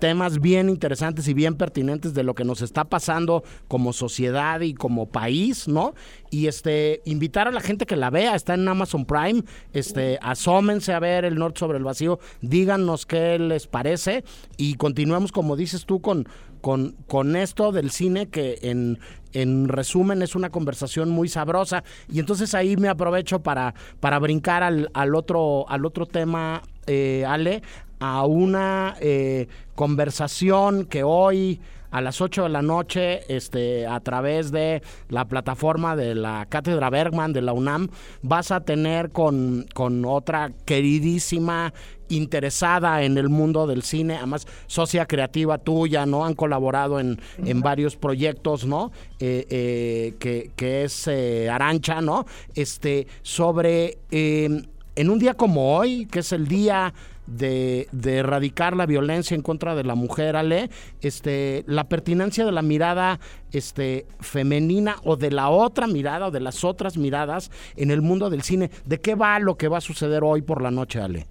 [0.00, 4.74] temas bien interesantes y bien pertinentes de lo que nos está pasando como sociedad y
[4.74, 5.94] como país, ¿no?
[6.30, 10.92] Y este invitar a la gente que la vea, está en Amazon Prime, este asómense
[10.92, 14.24] a ver El Norte sobre el Vacío, díganos qué les parece
[14.56, 16.26] y continuemos como dices tú con
[16.60, 18.98] con, con esto del cine que en,
[19.32, 24.62] en resumen es una conversación muy sabrosa y entonces ahí me aprovecho para, para brincar
[24.62, 27.62] al, al otro al otro tema eh, Ale
[28.00, 31.60] a una eh, conversación que hoy
[31.90, 36.90] a las 8 de la noche este, a través de la plataforma de la Cátedra
[36.90, 37.88] Bergman de la UNAM.
[38.22, 41.72] Vas a tener con, con otra queridísima
[42.08, 46.24] interesada en el mundo del cine, además socia creativa tuya, ¿no?
[46.24, 48.90] Han colaborado en, en varios proyectos, ¿no?
[49.20, 52.26] Eh, eh, que, que, es eh, Arancha, ¿no?
[52.54, 56.92] Este, sobre, en un día como hoy, que es el día
[57.30, 62.62] de, erradicar la violencia en contra de la mujer, Ale, este, la pertinencia de la
[62.62, 63.20] mirada
[63.52, 68.30] este, femenina o de la otra mirada o de las otras miradas en el mundo
[68.30, 68.70] del cine.
[68.84, 71.26] ¿De qué va lo que va a suceder hoy por la noche, Ale?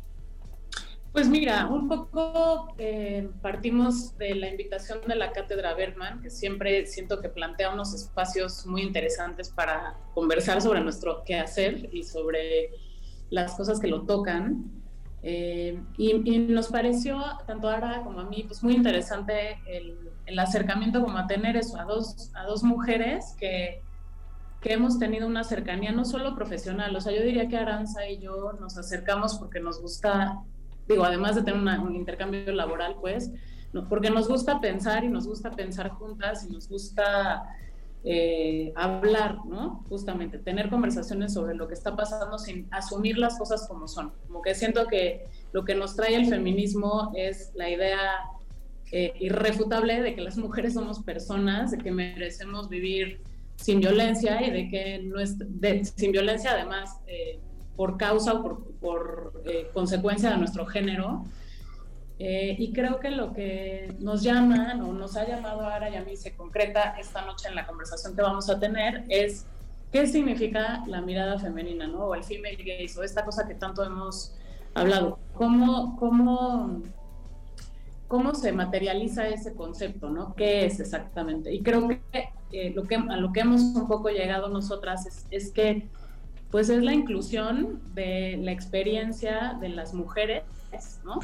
[1.11, 6.85] Pues mira, un poco eh, partimos de la invitación de la Cátedra Bergman, que siempre
[6.85, 12.69] siento que plantea unos espacios muy interesantes para conversar sobre nuestro quehacer y sobre
[13.31, 14.78] las cosas que lo tocan.
[15.21, 19.97] Eh, y, y, nos pareció, tanto a Ara como a mí, pues muy interesante el,
[20.25, 23.81] el, acercamiento como a tener eso, a dos, a dos mujeres que,
[24.61, 28.19] que hemos tenido una cercanía no solo profesional, o sea, yo diría que Aranza y
[28.19, 30.41] yo nos acercamos porque nos gusta
[30.89, 33.31] digo, además de tener una, un intercambio laboral, pues,
[33.71, 37.43] no, porque nos gusta pensar y nos gusta pensar juntas y nos gusta
[38.03, 39.83] eh, hablar, ¿no?
[39.89, 44.13] Justamente, tener conversaciones sobre lo que está pasando sin asumir las cosas como son.
[44.27, 47.99] Como que siento que lo que nos trae el feminismo es la idea
[48.91, 53.21] eh, irrefutable de que las mujeres somos personas, de que merecemos vivir
[53.55, 57.39] sin violencia y de que es, de, sin violencia además eh,
[57.75, 61.25] por causa o por, por eh, consecuencia de nuestro género.
[62.21, 66.03] Eh, y creo que lo que nos llaman o nos ha llamado ahora y a
[66.03, 69.45] mí se concreta esta noche en la conversación que vamos a tener es
[69.93, 72.07] qué significa la mirada femenina, ¿no?
[72.07, 74.35] O el female gaze, o esta cosa que tanto hemos
[74.73, 75.17] hablado.
[75.33, 76.81] ¿Cómo, cómo,
[78.09, 80.35] cómo se materializa ese concepto, ¿no?
[80.35, 81.53] ¿Qué es exactamente?
[81.53, 82.01] Y creo que,
[82.51, 85.87] eh, lo que a lo que hemos un poco llegado nosotras es, es que
[86.51, 90.43] pues es la inclusión de la experiencia de las mujeres,
[91.05, 91.19] ¿no?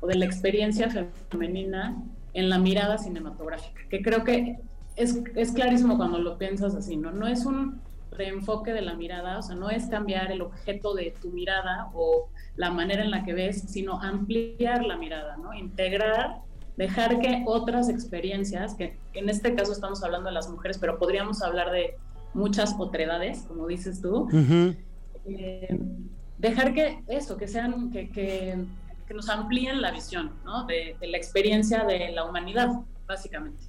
[0.00, 0.88] O de la experiencia
[1.28, 1.96] femenina
[2.32, 4.58] en la mirada cinematográfica, que creo que
[4.96, 7.10] es, es clarísimo cuando lo piensas así, ¿no?
[7.10, 7.80] No es un
[8.12, 12.28] reenfoque de la mirada, o sea, no es cambiar el objeto de tu mirada o
[12.56, 15.54] la manera en la que ves, sino ampliar la mirada, ¿no?
[15.54, 16.38] Integrar,
[16.76, 21.42] dejar que otras experiencias, que en este caso estamos hablando de las mujeres, pero podríamos
[21.42, 21.96] hablar de
[22.34, 24.28] muchas otredades, como dices tú.
[25.26, 25.78] eh,
[26.38, 28.64] dejar que eso, que sean, que, que,
[29.10, 30.66] que nos amplíen la visión, ¿no?
[30.66, 32.68] De, de, la experiencia de la humanidad,
[33.08, 33.60] básicamente.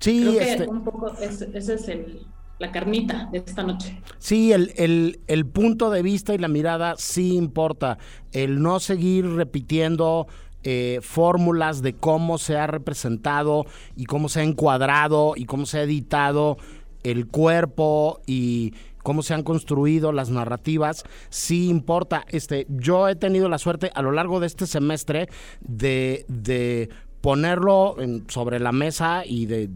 [0.00, 0.68] Sí, Creo que este...
[0.68, 2.24] un poco ese, ese es el,
[2.60, 4.00] la carnita de esta noche.
[4.18, 7.98] Sí, el, el, el, punto de vista y la mirada sí importa.
[8.30, 10.28] El no seguir repitiendo
[10.62, 15.80] eh, fórmulas de cómo se ha representado y cómo se ha encuadrado y cómo se
[15.80, 16.56] ha editado
[17.02, 18.74] el cuerpo y
[19.08, 22.26] cómo se han construido las narrativas, sí importa.
[22.28, 25.30] Este, yo he tenido la suerte a lo largo de este semestre
[25.62, 26.90] de, de
[27.22, 27.96] ponerlo
[28.28, 29.70] sobre la mesa y de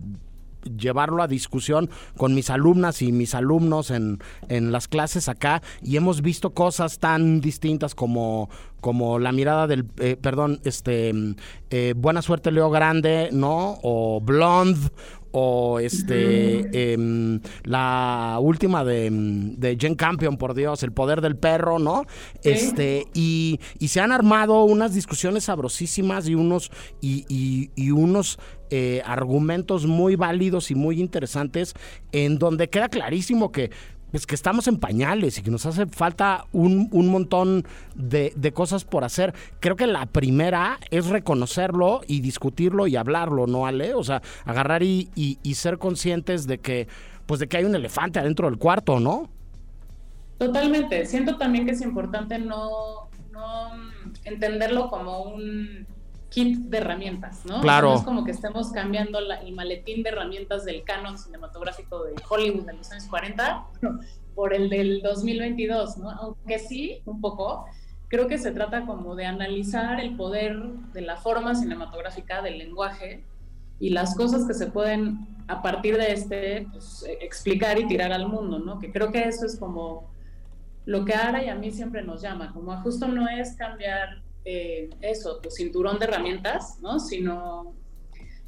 [0.77, 4.19] llevarlo a discusión con mis alumnas y mis alumnos en,
[4.51, 8.51] en las clases acá y hemos visto cosas tan distintas como,
[8.83, 11.15] como la mirada del, eh, perdón, este,
[11.71, 13.79] eh, Buena Suerte Leo Grande, ¿no?
[13.83, 14.91] O Blonde,
[15.31, 21.79] o este eh, la última de, de Jen Campion, por Dios, El poder del perro,
[21.79, 22.05] ¿no?
[22.43, 28.41] Este, y, y, se han armado unas discusiones sabrosísimas y unos, y, y, y unos
[28.75, 31.75] eh, argumentos muy válidos y muy interesantes,
[32.11, 33.71] en donde queda clarísimo que
[34.13, 38.53] pues que estamos en pañales y que nos hace falta un, un montón de, de,
[38.53, 39.35] cosas por hacer.
[39.59, 43.95] Creo que la primera es reconocerlo y discutirlo y hablarlo, ¿no, Ale?
[43.95, 46.89] O sea, agarrar y, y, ser conscientes de que,
[47.25, 49.31] pues de que hay un elefante adentro del cuarto, ¿no?
[50.37, 51.07] Totalmente.
[51.07, 53.71] Siento también que es importante no, no
[54.25, 55.87] entenderlo como un
[56.33, 57.61] kit de herramientas, ¿no?
[57.61, 57.89] Claro.
[57.89, 61.19] O sea, no es como que estemos cambiando la, el maletín de herramientas del canon
[61.19, 63.67] cinematográfico de Hollywood de los años 40
[64.35, 66.11] por el del 2022, ¿no?
[66.11, 67.67] Aunque sí, un poco,
[68.09, 70.57] creo que se trata como de analizar el poder
[70.93, 73.25] de la forma cinematográfica, del lenguaje
[73.79, 78.27] y las cosas que se pueden a partir de este pues, explicar y tirar al
[78.27, 78.79] mundo, ¿no?
[78.79, 80.11] Que creo que eso es como
[80.87, 84.91] lo que Ara y a mí siempre nos llama, como justo no es cambiar eh,
[85.01, 86.99] eso, tu cinturón de herramientas, ¿no?
[86.99, 87.75] Sino,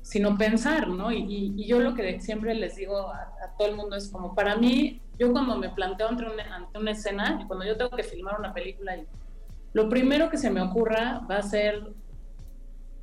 [0.03, 1.13] sino pensar, ¿no?
[1.13, 4.09] Y, y, y, yo lo que siempre les digo a, a, todo el mundo es
[4.09, 7.91] como, para mí, yo cuando me planteo ante una, ante una escena, cuando yo tengo
[7.91, 8.97] que filmar una película,
[9.73, 11.93] lo primero que se me ocurra va a ser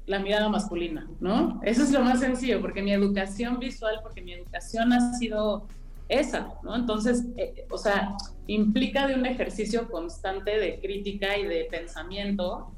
[0.05, 1.59] la mirada masculina, ¿no?
[1.63, 5.67] Eso es lo más sencillo, porque mi educación visual, porque mi educación ha sido
[6.09, 6.75] esa, ¿no?
[6.75, 8.15] Entonces, eh, o sea,
[8.47, 12.71] implica de un ejercicio constante de crítica y de pensamiento.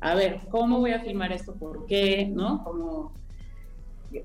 [0.00, 1.54] A ver, ¿cómo voy a filmar esto?
[1.54, 2.30] ¿Por qué?
[2.32, 2.64] ¿No?
[2.64, 3.12] Como,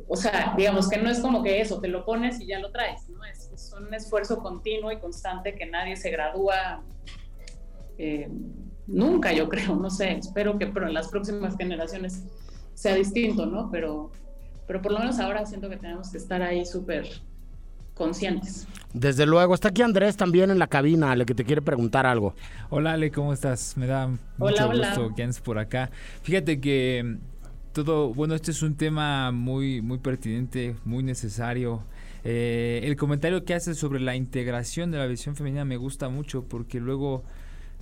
[0.08, 2.72] o sea, digamos que no es como que eso, te lo pones y ya lo
[2.72, 3.24] traes, ¿no?
[3.26, 6.82] Es, un esfuerzo continuo y constante que nadie se gradúa
[7.98, 8.30] eh,
[8.88, 12.24] nunca, yo creo, no sé, espero que pero en las próximas generaciones
[12.74, 13.70] sea distinto, ¿no?
[13.70, 14.12] Pero,
[14.68, 17.08] pero por lo menos ahora siento que tenemos que estar ahí súper
[17.96, 18.68] conscientes.
[18.94, 22.36] Desde luego, está aquí Andrés también en la cabina, Ale, que te quiere preguntar algo.
[22.70, 23.76] Hola Ale, ¿cómo estás?
[23.76, 25.90] Me da mucho gusto que andes por acá.
[26.22, 31.84] Fíjate que mm, todo, bueno, este es un tema muy, muy pertinente, muy necesario.
[32.24, 36.44] Eh, el comentario que haces sobre la integración de la visión femenina me gusta mucho
[36.44, 37.24] porque luego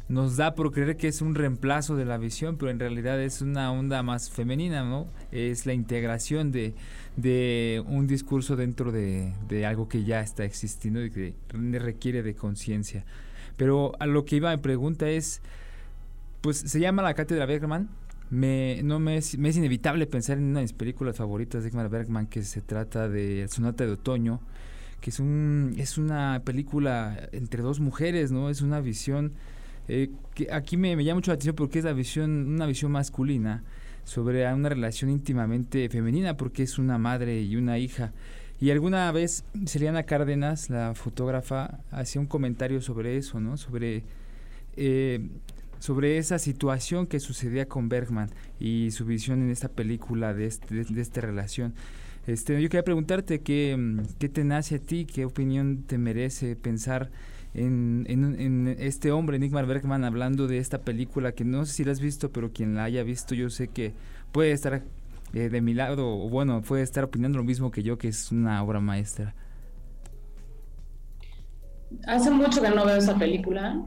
[0.09, 3.41] nos da por creer que es un reemplazo de la visión, pero en realidad es
[3.41, 5.07] una onda más femenina, ¿no?
[5.31, 6.75] Es la integración de,
[7.15, 12.35] de un discurso dentro de, de, algo que ya está existiendo y que requiere de
[12.35, 13.05] conciencia.
[13.57, 15.41] Pero a lo que iba mi pregunta es,
[16.41, 17.89] pues se llama la cátedra Bergman.
[18.29, 21.89] Me, no me es, me inevitable pensar en una de mis películas favoritas de Ingmar
[21.89, 24.41] Bergman que se trata de Sonata de Otoño,
[25.01, 28.49] que es, un, es una película entre dos mujeres, ¿no?
[28.49, 29.33] Es una visión
[29.87, 33.63] eh, que aquí me, llama mucho la atención porque es la visión, una visión masculina
[34.03, 38.13] sobre una relación íntimamente femenina porque es una madre y una hija.
[38.59, 43.57] Y alguna vez Celiana Cárdenas, la fotógrafa, hacía un comentario sobre eso, ¿no?
[43.57, 44.03] Sobre,
[44.77, 45.27] eh,
[45.79, 48.29] sobre esa situación que sucedía con Bergman
[48.59, 51.73] y su visión en esta película de, este, de, esta relación.
[52.25, 57.11] Este, yo quería preguntarte qué, qué te nace a ti, qué opinión te merece pensar
[57.53, 61.91] en, en, este hombre, Nickmar Bergman, hablando de esta película que no sé si la
[61.91, 63.93] has visto, pero quien la haya visto yo sé que
[64.31, 64.81] puede estar
[65.33, 68.31] eh, de mi lado, o bueno, puede estar opinando lo mismo que yo, que es
[68.31, 69.35] una obra maestra.
[72.07, 73.83] Hace mucho que no veo esa película,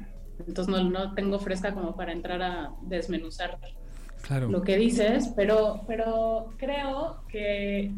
[0.47, 3.59] entonces no, no tengo fresca como para entrar a desmenuzar
[4.23, 4.49] claro.
[4.49, 7.91] lo que dices, pero, pero creo que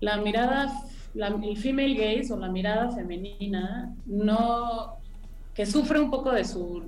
[0.00, 0.72] la mirada
[1.14, 4.96] el female gaze o la mirada femenina no
[5.54, 6.82] que sufre un poco de su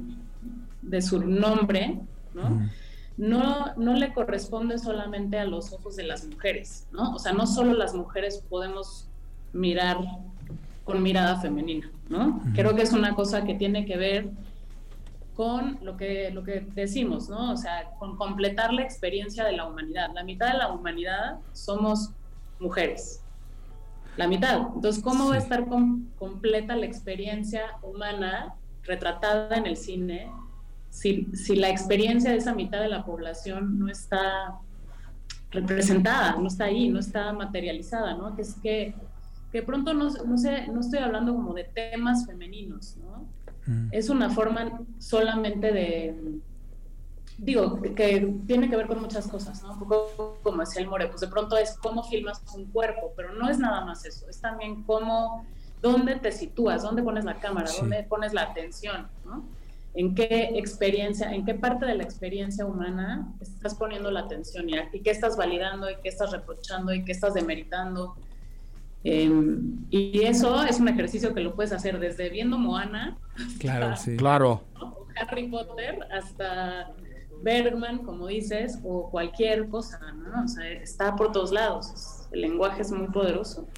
[0.82, 1.98] de su nombre,
[2.34, 2.68] ¿no?
[3.16, 7.14] No, no le corresponde solamente a los ojos de las mujeres, ¿no?
[7.14, 9.08] O sea, no solo las mujeres podemos
[9.52, 9.98] mirar
[10.84, 12.40] con mirada femenina, ¿no?
[12.54, 14.30] Creo que es una cosa que tiene que ver
[15.34, 17.52] con lo que, lo que decimos, ¿no?
[17.52, 20.10] O sea, con completar la experiencia de la humanidad.
[20.14, 22.10] La mitad de la humanidad somos
[22.60, 23.22] mujeres,
[24.16, 24.68] la mitad.
[24.74, 25.66] Entonces, ¿cómo va a estar
[26.18, 30.30] completa la experiencia humana retratada en el cine
[30.90, 34.58] si, si, la experiencia de esa mitad de la población no está
[35.50, 38.34] representada, no está ahí, no está materializada, ¿no?
[38.34, 38.94] Que es que,
[39.52, 43.26] que pronto no, no, sé, no estoy hablando como de temas femeninos, ¿no?
[43.66, 43.88] Mm.
[43.92, 46.14] Es una forma solamente de
[47.38, 49.72] digo, que tiene que ver con muchas cosas, ¿no?
[49.72, 53.34] Un poco como decía el More, pues de pronto es cómo filmas un cuerpo, pero
[53.34, 55.44] no es nada más eso, es también cómo,
[55.82, 59.44] dónde te sitúas, dónde pones la cámara, dónde pones la atención, ¿no?
[59.94, 65.00] En qué experiencia, en qué parte de la experiencia humana estás poniendo la atención y,
[65.00, 68.14] qué estás validando y qué estás reprochando y qué estás demeritando.
[69.04, 73.16] Em, y eso es un ejercicio que lo puedes hacer desde viendo Moana,
[73.58, 74.16] claro, sí.
[74.16, 74.64] claro,
[75.16, 76.92] Harry Potter, hasta
[77.42, 80.44] Bergman, como dices, o cualquier cosa, ¿no?
[80.44, 82.26] O sea, está por todos lados.
[82.32, 83.68] El lenguaje es muy poderoso.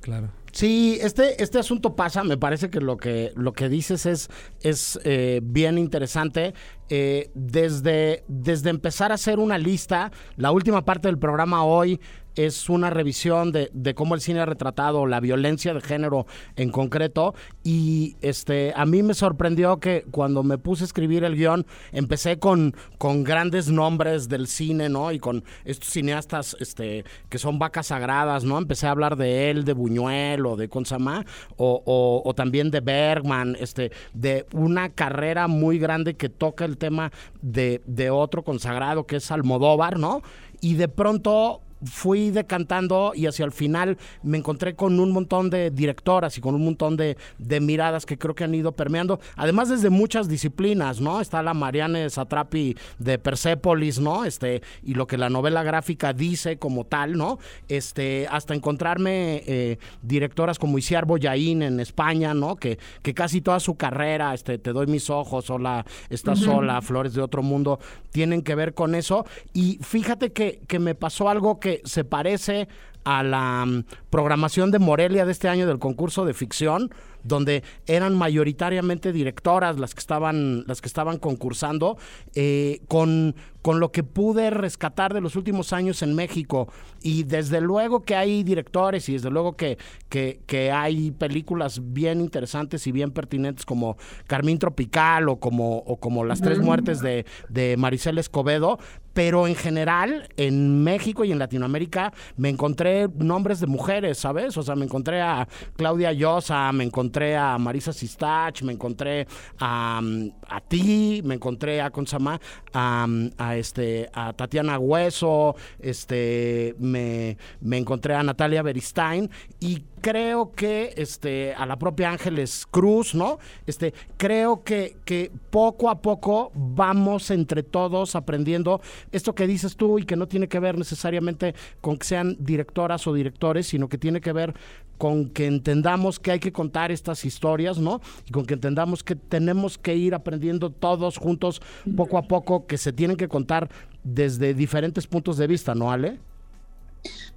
[0.00, 0.30] Claro.
[0.52, 4.28] Sí, este, este asunto pasa, me parece que lo que, lo que dices es,
[4.62, 6.54] es eh, bien interesante.
[6.88, 12.00] Eh, desde, desde empezar a hacer una lista, la última parte del programa hoy
[12.38, 16.70] es una revisión de, de, cómo el cine ha retratado la violencia de género en
[16.70, 17.34] concreto.
[17.64, 22.38] Y este a mí me sorprendió que cuando me puse a escribir el guion, empecé
[22.38, 25.10] con, con grandes nombres del cine, ¿no?
[25.10, 28.56] Y con estos cineastas este, que son vacas sagradas, ¿no?
[28.56, 31.24] Empecé a hablar de él, de Buñuel o de Consamá,
[31.56, 37.10] o, o, también de Bergman, este, de una carrera muy grande que toca el tema
[37.42, 40.22] de, de otro consagrado que es Almodóvar, ¿no?
[40.60, 45.70] Y de pronto fui decantando y hacia el final me encontré con un montón de
[45.70, 49.68] directoras y con un montón de, de miradas que creo que han ido permeando, además
[49.68, 51.20] desde muchas disciplinas, ¿no?
[51.20, 54.24] Está la Marianne Satrapi de Persepolis, ¿no?
[54.24, 57.38] Este, y lo que la novela gráfica dice como tal, ¿no?
[57.68, 62.56] Este, hasta encontrarme eh, directoras como Isiar Boyaín en España, ¿no?
[62.56, 67.14] Que, que casi toda su carrera, este, Te doy mis ojos, Hola, está sola, Flores
[67.14, 67.78] de otro mundo,
[68.10, 69.24] tienen que ver con eso.
[69.52, 72.68] Y fíjate que, que me pasó algo que se parece
[73.04, 76.90] a la mm, programación de Morelia de este año del concurso de ficción,
[77.28, 81.96] donde eran mayoritariamente directoras las que estaban, las que estaban concursando,
[82.34, 86.68] eh, con, con lo que pude rescatar de los últimos años en México.
[87.02, 92.20] Y desde luego que hay directores y desde luego que, que, que hay películas bien
[92.20, 97.26] interesantes y bien pertinentes como Carmín Tropical o como, o como Las Tres Muertes de,
[97.48, 98.78] de Maricel Escobedo,
[99.18, 104.56] pero en general en México y en Latinoamérica me encontré nombres de mujeres, ¿sabes?
[104.56, 109.26] O sea, me encontré a Claudia Llosa, me encontré a Marisa Sistach, me encontré
[109.58, 110.00] a,
[110.48, 112.40] a ti, me encontré a Consama,
[112.72, 113.06] a,
[113.38, 120.94] a, este, a Tatiana Hueso, este, me, me encontré a Natalia Beristain y creo que
[120.96, 123.38] este, a la propia Ángeles Cruz, ¿no?
[123.66, 128.80] Este, creo que, que poco a poco vamos entre todos aprendiendo
[129.12, 133.06] esto que dices tú y que no tiene que ver necesariamente con que sean directoras
[133.06, 134.54] o directores, sino que tiene que ver
[134.98, 138.00] con que entendamos que hay que contar estas historias, ¿no?
[138.26, 141.62] Y con que entendamos que tenemos que ir aprendiendo todos juntos,
[141.96, 143.70] poco a poco, que se tienen que contar
[144.02, 146.18] desde diferentes puntos de vista, ¿no, Ale?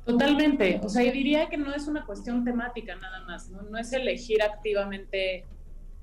[0.06, 0.82] Totalmente.
[0.84, 3.62] O sea, yo diría que no es una cuestión temática nada más, ¿no?
[3.62, 5.46] No es elegir activamente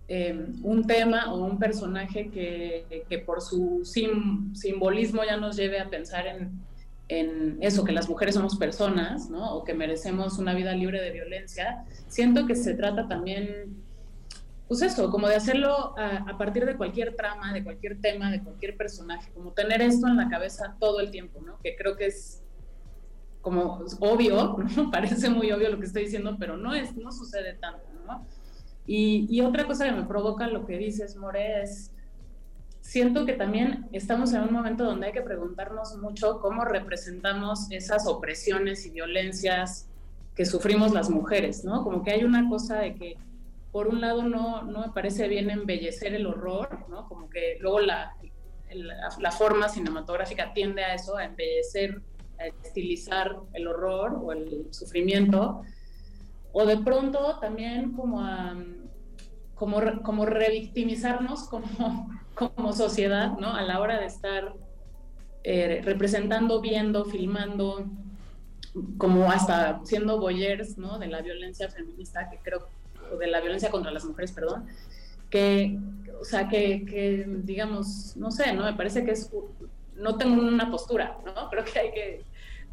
[0.06, 5.80] eh, un tema o un personaje que, que por su sim, simbolismo ya nos lleve
[5.80, 6.52] a pensar en,
[7.08, 9.54] en, eso, que las mujeres somos personas, ¿no?
[9.54, 11.84] O que merecemos una vida libre de violencia.
[12.06, 13.82] Siento que se trata también,
[14.68, 18.42] pues eso, como de hacerlo a, a partir de cualquier trama, de cualquier tema, de
[18.42, 21.58] cualquier personaje, como tener esto en la cabeza todo el tiempo, ¿no?
[21.62, 22.42] Que creo que es
[23.40, 24.90] como obvio, ¿no?
[24.90, 28.26] parece muy obvio lo que estoy diciendo, pero no es, no sucede tanto, ¿no?
[28.86, 31.92] Y, y, otra cosa que me provoca lo que dices, More, es,
[32.88, 38.06] siento que también estamos en un momento donde hay que preguntarnos mucho cómo representamos esas
[38.06, 39.90] opresiones y violencias
[40.34, 41.84] que sufrimos las mujeres, ¿no?
[41.84, 43.18] Como que hay una cosa de que,
[43.72, 47.06] por un lado, no, no me parece bien embellecer el horror, ¿no?
[47.06, 48.16] Como que luego la,
[48.72, 52.00] la, la forma cinematográfica tiende a eso, a embellecer
[52.40, 55.60] a estilizar el horror o el sufrimiento,
[56.52, 58.56] o de pronto también como a
[59.58, 62.08] como, como revictimizarnos como,
[62.38, 63.52] como sociedad, ¿no?
[63.52, 64.52] A la hora de estar
[65.42, 67.84] eh, representando, viendo, filmando,
[68.96, 70.98] como hasta siendo boyers, ¿no?
[70.98, 72.68] De la violencia feminista, que creo,
[73.12, 74.66] o de la violencia contra las mujeres, perdón,
[75.30, 75.78] que,
[76.20, 78.64] o sea, que, que digamos, no sé, ¿no?
[78.64, 79.30] Me parece que es
[79.96, 81.48] no tengo una postura, ¿no?
[81.50, 82.24] Creo que hay que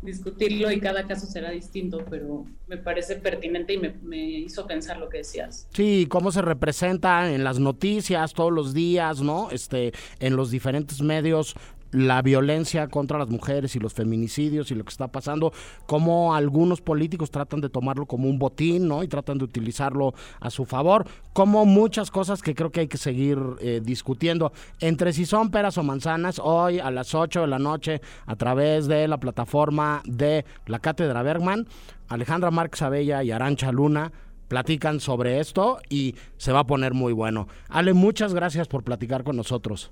[0.06, 4.98] discutirlo y cada caso será distinto, pero me parece pertinente y me, me, hizo pensar
[4.98, 5.68] lo que decías.
[5.74, 9.50] Sí, cómo se representa en las noticias todos los días, ¿no?
[9.52, 11.56] Este, en los diferentes medios
[11.96, 15.54] la violencia contra las mujeres y los feminicidios y lo que está pasando,
[15.86, 19.02] cómo algunos políticos tratan de tomarlo como un botín, ¿no?
[19.02, 22.98] Y tratan de utilizarlo a su favor, como muchas cosas que creo que hay que
[22.98, 24.52] seguir eh, discutiendo.
[24.80, 28.88] Entre si son peras o manzanas, hoy a las 8 de la noche, a través
[28.88, 31.68] de la plataforma de la Cátedra Bergman,
[32.10, 34.12] Alejandra Marx Abella y Arancha Luna
[34.50, 37.48] platican sobre esto y se va a poner muy bueno.
[37.70, 39.90] Ale, muchas gracias por platicar con nosotros.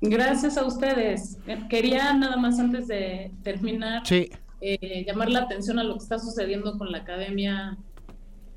[0.00, 1.38] Gracias a ustedes.
[1.68, 4.30] Quería nada más antes de terminar sí.
[4.60, 7.76] eh, llamar la atención a lo que está sucediendo con la Academia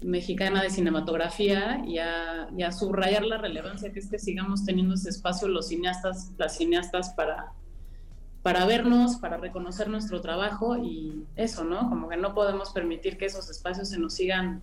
[0.01, 4.95] Mexicana de Cinematografía y a, y a, subrayar la relevancia que es que sigamos teniendo
[4.95, 7.51] ese espacio los cineastas, las cineastas para,
[8.41, 11.89] para vernos, para reconocer nuestro trabajo y eso, ¿no?
[11.89, 14.61] Como que no podemos permitir que esos espacios se nos sigan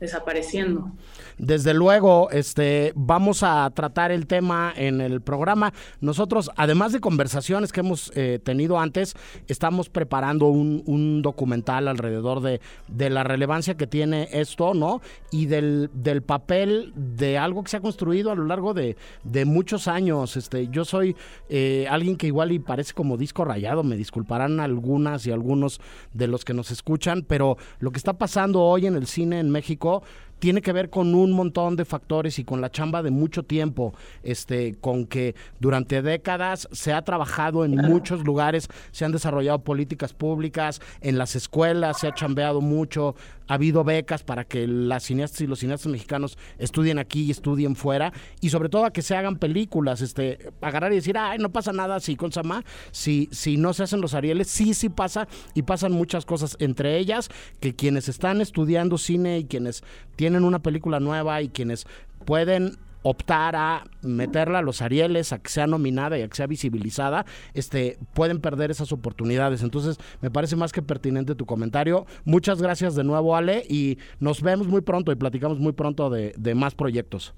[0.00, 0.90] desapareciendo.
[1.38, 5.72] Desde luego, este, vamos a tratar el tema en el programa.
[6.00, 9.14] Nosotros, además de conversaciones que hemos eh, tenido antes,
[9.46, 15.00] estamos preparando un, un documental alrededor de, de, la relevancia que tiene esto, ¿no?
[15.30, 19.44] Y del, del, papel de algo que se ha construido a lo largo de, de
[19.44, 20.36] muchos años.
[20.36, 21.16] Este, yo soy
[21.48, 25.80] eh, alguien que igual y parece como disco rayado, me disculparán algunas y algunos
[26.12, 29.50] de los que nos escuchan, pero lo que está pasando hoy en el cine en
[29.50, 33.10] México equipo tiene que ver con un montón de factores y con la chamba de
[33.10, 39.12] mucho tiempo, este, con que durante décadas se ha trabajado en muchos lugares, se han
[39.12, 43.14] desarrollado políticas públicas, en las escuelas se ha chambeado mucho,
[43.46, 47.76] ha habido becas para que las cineastas y los cineastas mexicanos estudien aquí y estudien
[47.76, 51.50] fuera, y sobre todo a que se hagan películas, este, agarrar y decir, ay, no
[51.50, 55.28] pasa nada si con Sama, si, si no se hacen los Arieles, sí, sí pasa,
[55.52, 57.28] y pasan muchas cosas, entre ellas
[57.60, 59.82] que quienes están estudiando cine y quienes
[60.16, 61.86] tienen una película nueva y quienes
[62.24, 66.46] pueden optar a meterla a los Arieles, a que sea nominada y a que sea
[66.46, 67.24] visibilizada,
[67.54, 69.62] este, pueden perder esas oportunidades.
[69.62, 72.06] Entonces, me parece más que pertinente tu comentario.
[72.24, 76.34] Muchas gracias de nuevo, Ale, y nos vemos muy pronto y platicamos muy pronto de,
[76.36, 77.34] de más proyectos.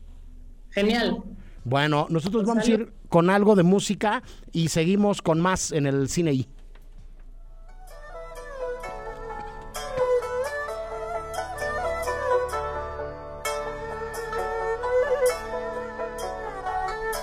[0.70, 1.22] Genial.
[1.64, 6.08] Bueno, nosotros vamos a ir con algo de música y seguimos con más en el
[6.08, 6.32] cine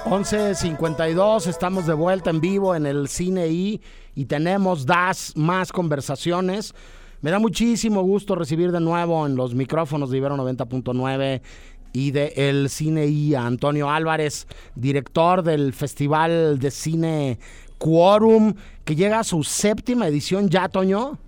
[0.09, 3.79] 11.52, estamos de vuelta en vivo en el Cine I
[4.15, 6.73] y tenemos das más conversaciones.
[7.21, 11.41] Me da muchísimo gusto recibir de nuevo en los micrófonos de Ibero 90.9
[11.93, 17.39] y de El Cine I a Antonio Álvarez, director del Festival de Cine
[17.77, 18.55] Quorum,
[18.85, 21.19] que llega a su séptima edición ya, Toño.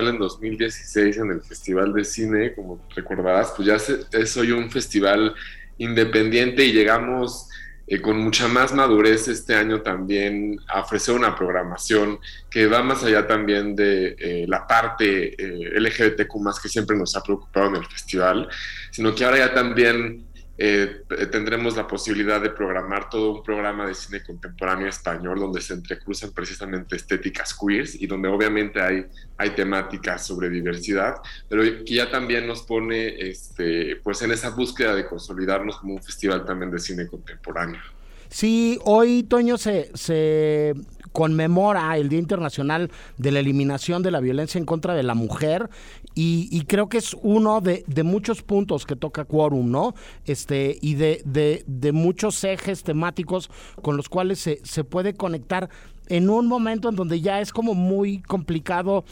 [0.00, 5.34] En 2016 en el Festival de Cine, como recordarás, pues ya es hoy un festival
[5.78, 7.48] independiente y llegamos
[7.86, 12.18] eh, con mucha más madurez este año también a ofrecer una programación
[12.50, 17.16] que va más allá también de eh, la parte eh, LGBTQ más que siempre nos
[17.16, 18.48] ha preocupado en el festival,
[18.90, 20.26] sino que ahora ya también
[20.64, 21.02] eh,
[21.32, 26.30] tendremos la posibilidad de programar todo un programa de cine contemporáneo español donde se entrecruzan
[26.30, 29.04] precisamente estéticas queers y donde obviamente hay,
[29.38, 31.16] hay temáticas sobre diversidad,
[31.48, 36.02] pero que ya también nos pone este, pues en esa búsqueda de consolidarnos como un
[36.02, 37.80] festival también de cine contemporáneo.
[38.28, 40.74] Sí, hoy, Toño, se, se
[41.10, 45.68] conmemora el Día Internacional de la Eliminación de la Violencia en contra de la Mujer
[46.14, 49.94] y, creo que es uno de, muchos puntos que toca Quórum, ¿no?
[50.24, 53.50] Este, y de, de, muchos ejes temáticos
[53.82, 55.68] con los cuales se, se puede conectar
[56.08, 59.04] en un momento en donde ya es como muy complicado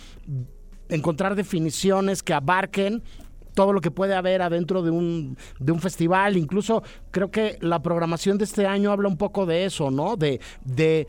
[0.89, 3.03] encontrar definiciones que abarquen
[3.55, 6.37] todo lo que puede haber adentro de un, de un festival.
[6.37, 10.17] Incluso creo que la programación de este año habla un poco de eso, ¿no?
[10.17, 11.07] De, de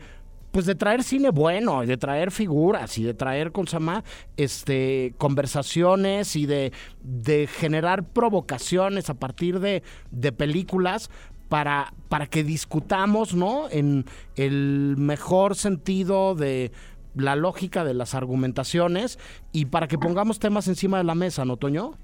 [0.52, 4.04] pues de traer cine bueno, y de traer figuras y de traer con Sama,
[4.36, 6.72] este conversaciones y de,
[7.02, 11.10] de generar provocaciones a partir de, de películas
[11.48, 13.68] para, para que discutamos, ¿no?
[13.70, 14.04] En
[14.36, 16.70] el mejor sentido de
[17.14, 19.18] la lógica de las argumentaciones
[19.52, 21.98] y para que pongamos temas encima de la mesa, ¿no, Toño?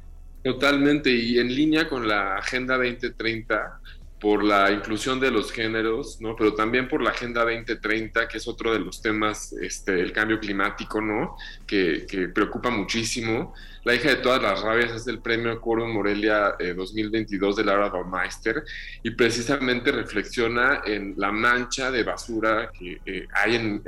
[0.45, 3.81] Totalmente, y en línea con la Agenda 2030,
[4.21, 6.35] por la inclusión de los géneros, ¿no?
[6.35, 10.41] Pero también por la Agenda 2030, que es otro de los temas, este, el cambio
[10.41, 11.37] climático, ¿no?
[11.67, 13.55] Que, que preocupa muchísimo.
[13.85, 18.65] La hija de todas las rabias es el premio Quorum Morelia 2022 de Laura Baumeister
[19.03, 23.83] y precisamente reflexiona en la mancha de basura que eh, hay en,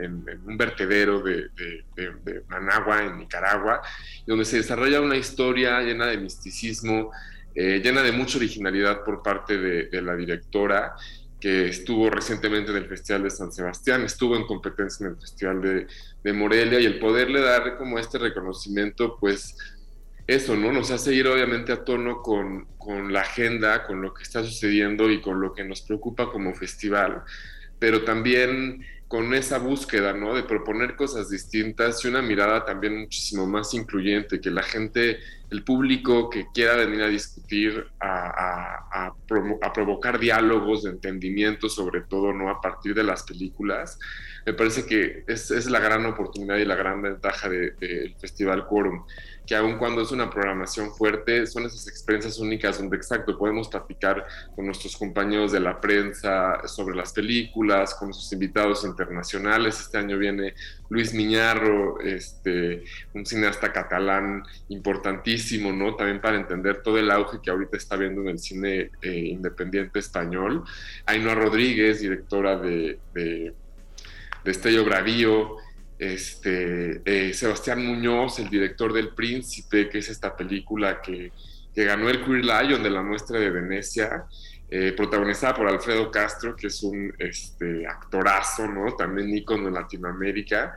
[0.47, 1.51] un vertedero de,
[1.97, 3.83] de Managua, en Nicaragua,
[4.27, 7.11] donde se desarrolla una historia llena de misticismo,
[7.63, 10.95] eh, llena de mucha originalidad por parte de, la directora
[11.39, 15.61] que estuvo recientemente en el Festival de San Sebastián, estuvo en competencia en el Festival
[15.61, 15.87] de,
[16.25, 19.59] de, Morelia y el poderle dar como este reconocimiento, pues
[20.27, 20.73] eso, ¿no?
[20.73, 25.11] Nos hace ir obviamente a tono con, con la agenda, con lo que está sucediendo
[25.11, 27.25] y con lo que nos preocupa como festival,
[27.79, 30.37] pero también con esa búsqueda, ¿no?
[30.37, 35.19] De proponer cosas distintas y una mirada también muchísimo más incluyente, que la gente,
[35.51, 39.13] el público que quiera venir a discutir, a,
[39.75, 42.51] provocar diálogos de entendimiento, sobre todo, ¿no?
[42.51, 43.99] A partir de las películas,
[44.47, 49.05] me parece que es, la gran oportunidad y la gran ventaja del de, Festival Quorum
[49.47, 54.25] que aun cuando es una programación fuerte, son esas experiencias únicas donde exacto podemos platicar
[54.55, 59.81] con nuestros compañeros de la prensa sobre las películas, con sus invitados internacionales.
[59.81, 60.55] Este año viene
[60.89, 62.85] Luis Miñarro, este,
[63.15, 65.97] un cineasta catalán importantísimo, ¿no?
[65.97, 69.99] También para entender todo el auge que ahorita está viendo en el cine eh, independiente
[69.99, 70.65] español.
[71.07, 73.55] Ainhoa Rodríguez, directora de, de,
[74.45, 75.57] de Estello Gravío,
[76.01, 81.31] este, eh, Sebastián Muñoz, el director del Príncipe, que es esta película que,
[81.77, 84.25] ganó el Queer Lion de la muestra de Venecia,
[84.71, 88.95] eh, protagonizada por Alfredo Castro, que es un este, actorazo, ¿no?
[88.97, 90.77] También ícono en Latinoamérica.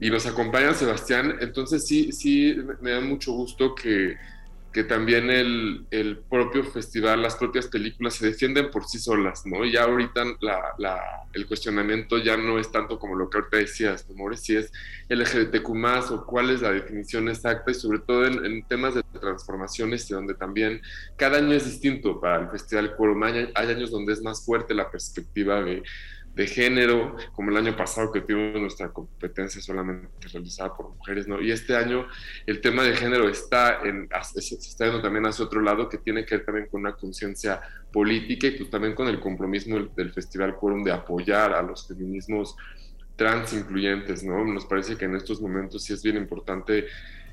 [0.00, 1.36] y nos acompaña Sebastián.
[1.40, 4.16] Entonces sí, sí, me da mucho gusto que,
[4.72, 9.64] que también el, el, propio festival, las propias películas se defienden por sí solas, ¿no?
[9.64, 14.36] Ya ahorita la, el cuestionamiento ya no es tanto como lo que ahorita decías, ¿no?
[14.36, 14.70] Si es
[15.08, 20.10] LGBTQ más o cuál es la definición exacta y sobre todo en, temas de transformaciones
[20.10, 20.82] y donde también
[21.16, 22.94] cada año es distinto para el Festival.
[23.22, 25.82] Hay, hay años donde es más fuerte la perspectiva de
[26.38, 31.42] de género, como el año pasado que tuvimos nuestra competencia solamente realizada por mujeres, ¿no?
[31.42, 32.06] Y este año
[32.46, 34.08] el tema de género está, en,
[34.78, 37.60] yendo también hacia otro lado que tiene que ver también con una conciencia
[37.92, 42.54] política y pues también con el compromiso del, Festival Quórum de apoyar a los feminismos
[43.16, 44.44] trans incluyentes, ¿no?
[44.44, 46.86] Nos parece que en estos momentos sí es bien importante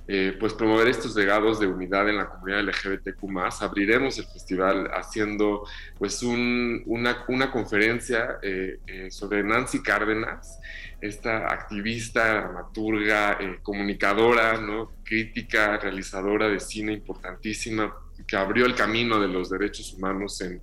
[0.08, 3.26] eh, pues promover estos legados de unidad en la comunidad LGBTQ+.
[3.62, 10.60] Abriremos el festival haciendo pues una, una, conferencia eh, eh, sobre Nancy Cárdenas,
[11.02, 14.92] esta activista, dramaturga, comunicadora, ¿no?
[15.04, 17.96] crítica, realizadora de cine importantísima,
[18.28, 20.62] que abrió el camino de los derechos humanos en,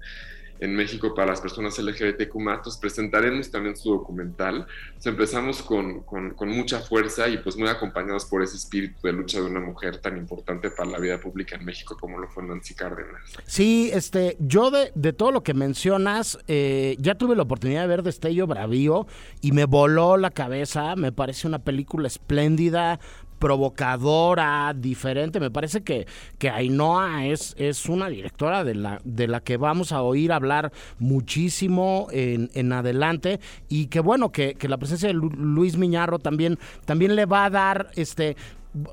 [0.63, 2.39] en México para las personas LGBTQ+,
[2.81, 4.65] presentaremos también su documental.
[5.05, 9.47] empezamos con, con, mucha fuerza y pues muy acompañados por ese espíritu de lucha de
[9.47, 13.23] una mujer tan importante para la vida pública en México como lo fue Nancy Cárdenas.
[13.45, 17.89] Sí, este, yo de, de todo lo que mencionas, eh, ya tuve la oportunidad de
[17.89, 19.09] ver Destello Bravío
[19.41, 23.01] y me voló la cabeza, me parece una película espléndida,
[23.43, 25.41] provocadora, diferente.
[25.41, 26.07] Me parece que,
[26.39, 30.71] que Ainhoa es, es una directora de la, de la que vamos a oír hablar
[31.01, 36.57] muchísimo en, en adelante y que bueno, que, que la presencia de Luis Miñarro también,
[36.85, 38.37] también le va a dar este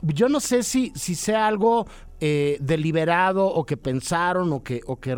[0.01, 1.85] yo no sé si, si sea algo
[2.19, 5.15] eh, deliberado o que pensaron o que, o que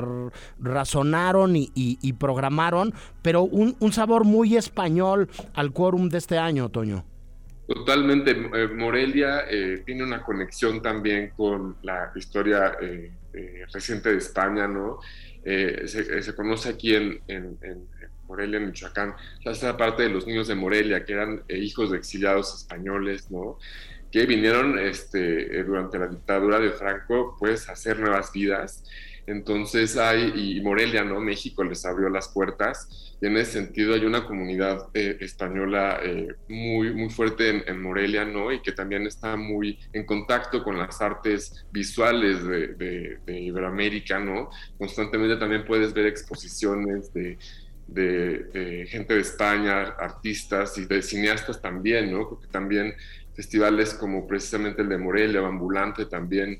[0.59, 7.05] razonaron y, programaron, pero un, un, sabor muy español al quórum de este año, Toño.
[7.67, 8.31] Totalmente.
[8.31, 13.11] Eh, Morelia eh, tiene una conexión también con la historia eh,
[13.71, 14.99] reciente de España, ¿no?
[15.43, 17.21] Se, conoce aquí en,
[18.27, 22.53] Morelia, en Michoacán, esta parte de los niños de Morelia, que eran hijos de exiliados
[22.55, 23.57] españoles, ¿no?
[24.11, 28.83] Que vinieron este, durante la dictadura de Franco, pues, a hacer nuevas vidas.
[29.27, 31.19] Entonces hay, y Morelia, ¿no?
[31.19, 36.91] México les abrió las puertas en ese sentido hay una comunidad eh, española eh, muy,
[36.91, 38.51] muy fuerte en, Morelia, ¿no?
[38.51, 44.49] Y que también está muy en contacto con las artes visuales de, Iberoamérica, ¿no?
[44.77, 47.37] Constantemente también puedes ver exposiciones de,
[47.87, 52.27] de, gente de España, artistas y de cineastas también, ¿no?
[52.27, 52.95] Porque también
[53.35, 56.59] festivales como precisamente el de Morelia, Ambulante también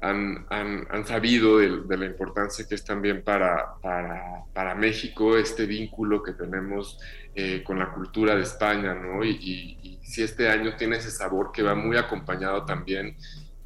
[0.00, 6.22] han, han, sabido de, la importancia que es también para, para, para México este vínculo
[6.22, 7.00] que tenemos
[7.34, 9.24] eh, con la cultura de España, ¿no?
[9.24, 13.14] Y, si este año tiene ese sabor que va muy acompañado también,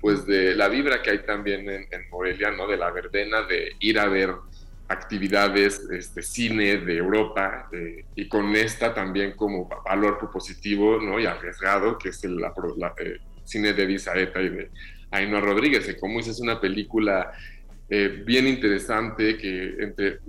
[0.01, 2.66] pues de la vibra que hay también en, Morelia, ¿no?
[2.66, 4.35] De la verbena, de ir a ver
[4.89, 7.70] actividades de este, cine de Europa
[8.14, 11.18] y con esta también como valor propositivo ¿no?
[11.18, 14.70] y arriesgado, que es el eh, cine de Disaeta y de
[15.13, 17.33] Ainhoa Rodríguez, como dices, es una película
[17.89, 20.21] eh, bien interesante que entre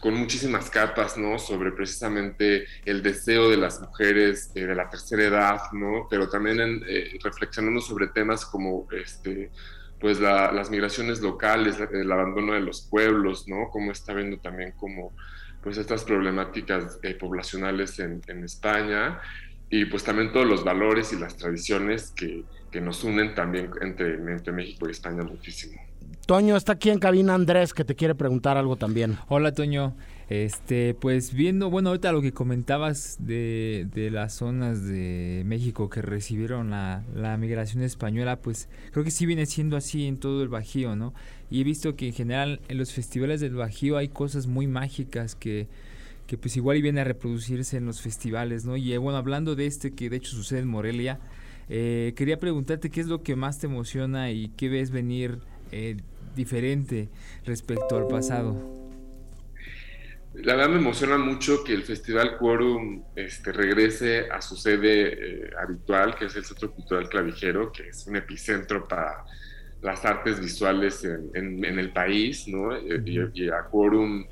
[0.00, 1.38] con muchísimas capas, ¿no?
[1.38, 6.06] Sobre precisamente el deseo de las mujeres eh, de la tercera edad, ¿no?
[6.10, 9.50] Pero también en, eh, reflexionando sobre temas como, este,
[10.00, 13.68] pues las migraciones locales, el abandono de los pueblos, ¿no?
[13.70, 15.12] Cómo está viendo también como,
[15.62, 19.20] pues estas problemáticas poblacionales en, en España
[19.70, 22.44] y pues también todos los valores y las tradiciones que,
[22.74, 25.80] que nos unen también entre, entre México y España muchísimo.
[26.26, 29.16] Toño, está aquí en cabina Andrés que te quiere preguntar algo también.
[29.28, 29.94] Hola Toño,
[30.28, 36.02] este, pues viendo, bueno, ahorita lo que comentabas de, de las zonas de México que
[36.02, 40.48] recibieron la, la, migración española, pues creo que sí viene siendo así en todo el
[40.48, 41.14] Bajío, ¿no?
[41.52, 45.36] Y he visto que en general en los festivales del Bajío hay cosas muy mágicas
[45.36, 45.68] que,
[46.26, 48.76] que pues igual y viene a reproducirse en los festivales, ¿no?
[48.76, 51.20] Y eh, bueno, hablando de este que de hecho sucede en Morelia,
[51.68, 55.38] eh, quería preguntarte qué es lo que más te emociona y qué ves venir
[55.72, 55.96] eh,
[56.36, 57.08] diferente
[57.44, 58.84] respecto al pasado.
[60.34, 65.50] La verdad me emociona mucho que el Festival Quorum este, regrese a su sede eh,
[65.62, 69.24] habitual, que es el Centro Cultural Clavijero, que es un epicentro para
[69.80, 72.76] las artes visuales en, el país, ¿no?
[72.76, 74.26] Y, a Quorum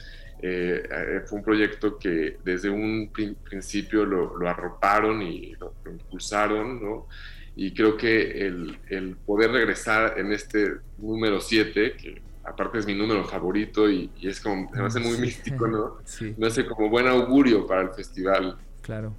[1.26, 7.07] fue un proyecto que desde un principio lo, arroparon y lo, lo impulsaron, ¿no?
[7.55, 12.95] y creo que el, el poder regresar en este número 7, que aparte es mi
[12.95, 15.99] número favorito y, es como, se me hace muy místico, ¿no?
[16.05, 16.34] Sí.
[16.38, 18.57] Me hace como buen augurio para el festival.
[18.80, 19.14] Claro.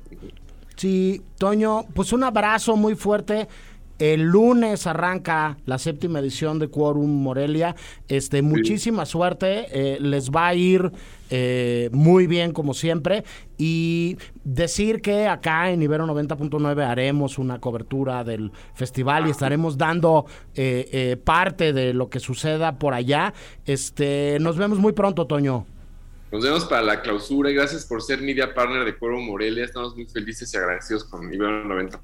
[0.76, 3.48] Sí, Toño, pues un abrazo muy fuerte.
[4.04, 7.74] El lunes arranca la séptima edición de Quorum Morelia.
[8.10, 9.68] Este, muchísima suerte.
[9.72, 10.92] eh, les va a ir
[11.30, 13.24] eh, muy bien como siempre.
[13.58, 20.26] Y decir que acá en Ibero 90.9 haremos una cobertura del festival y estaremos dando
[20.54, 23.34] eh, eh, parte de lo que suceda por allá.
[23.66, 25.66] Este, nos vemos muy pronto, Toño.
[26.30, 29.64] Nos vemos para la clausura y gracias por ser media partner de Cuervo Morelia.
[29.64, 32.02] Estamos muy felices y agradecidos con Ibero 90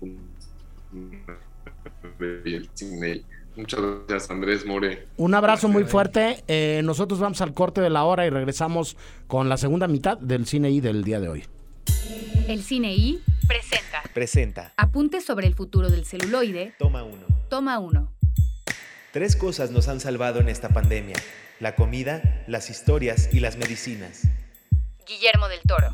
[2.45, 3.23] y el cine.
[3.55, 5.07] Muchas gracias, Andrés More.
[5.17, 6.43] Un abrazo muy fuerte.
[6.47, 8.95] Eh, nosotros vamos al corte de la hora y regresamos
[9.27, 11.45] con la segunda mitad del cine I del día de hoy.
[12.47, 14.73] El Cine I presenta Presenta.
[14.75, 16.73] Apuntes sobre el futuro del celuloide.
[16.79, 17.25] Toma uno.
[17.49, 18.11] Toma uno.
[19.11, 21.15] Tres cosas nos han salvado en esta pandemia.
[21.59, 24.27] La comida, las historias y las medicinas.
[25.07, 25.93] Guillermo del Toro.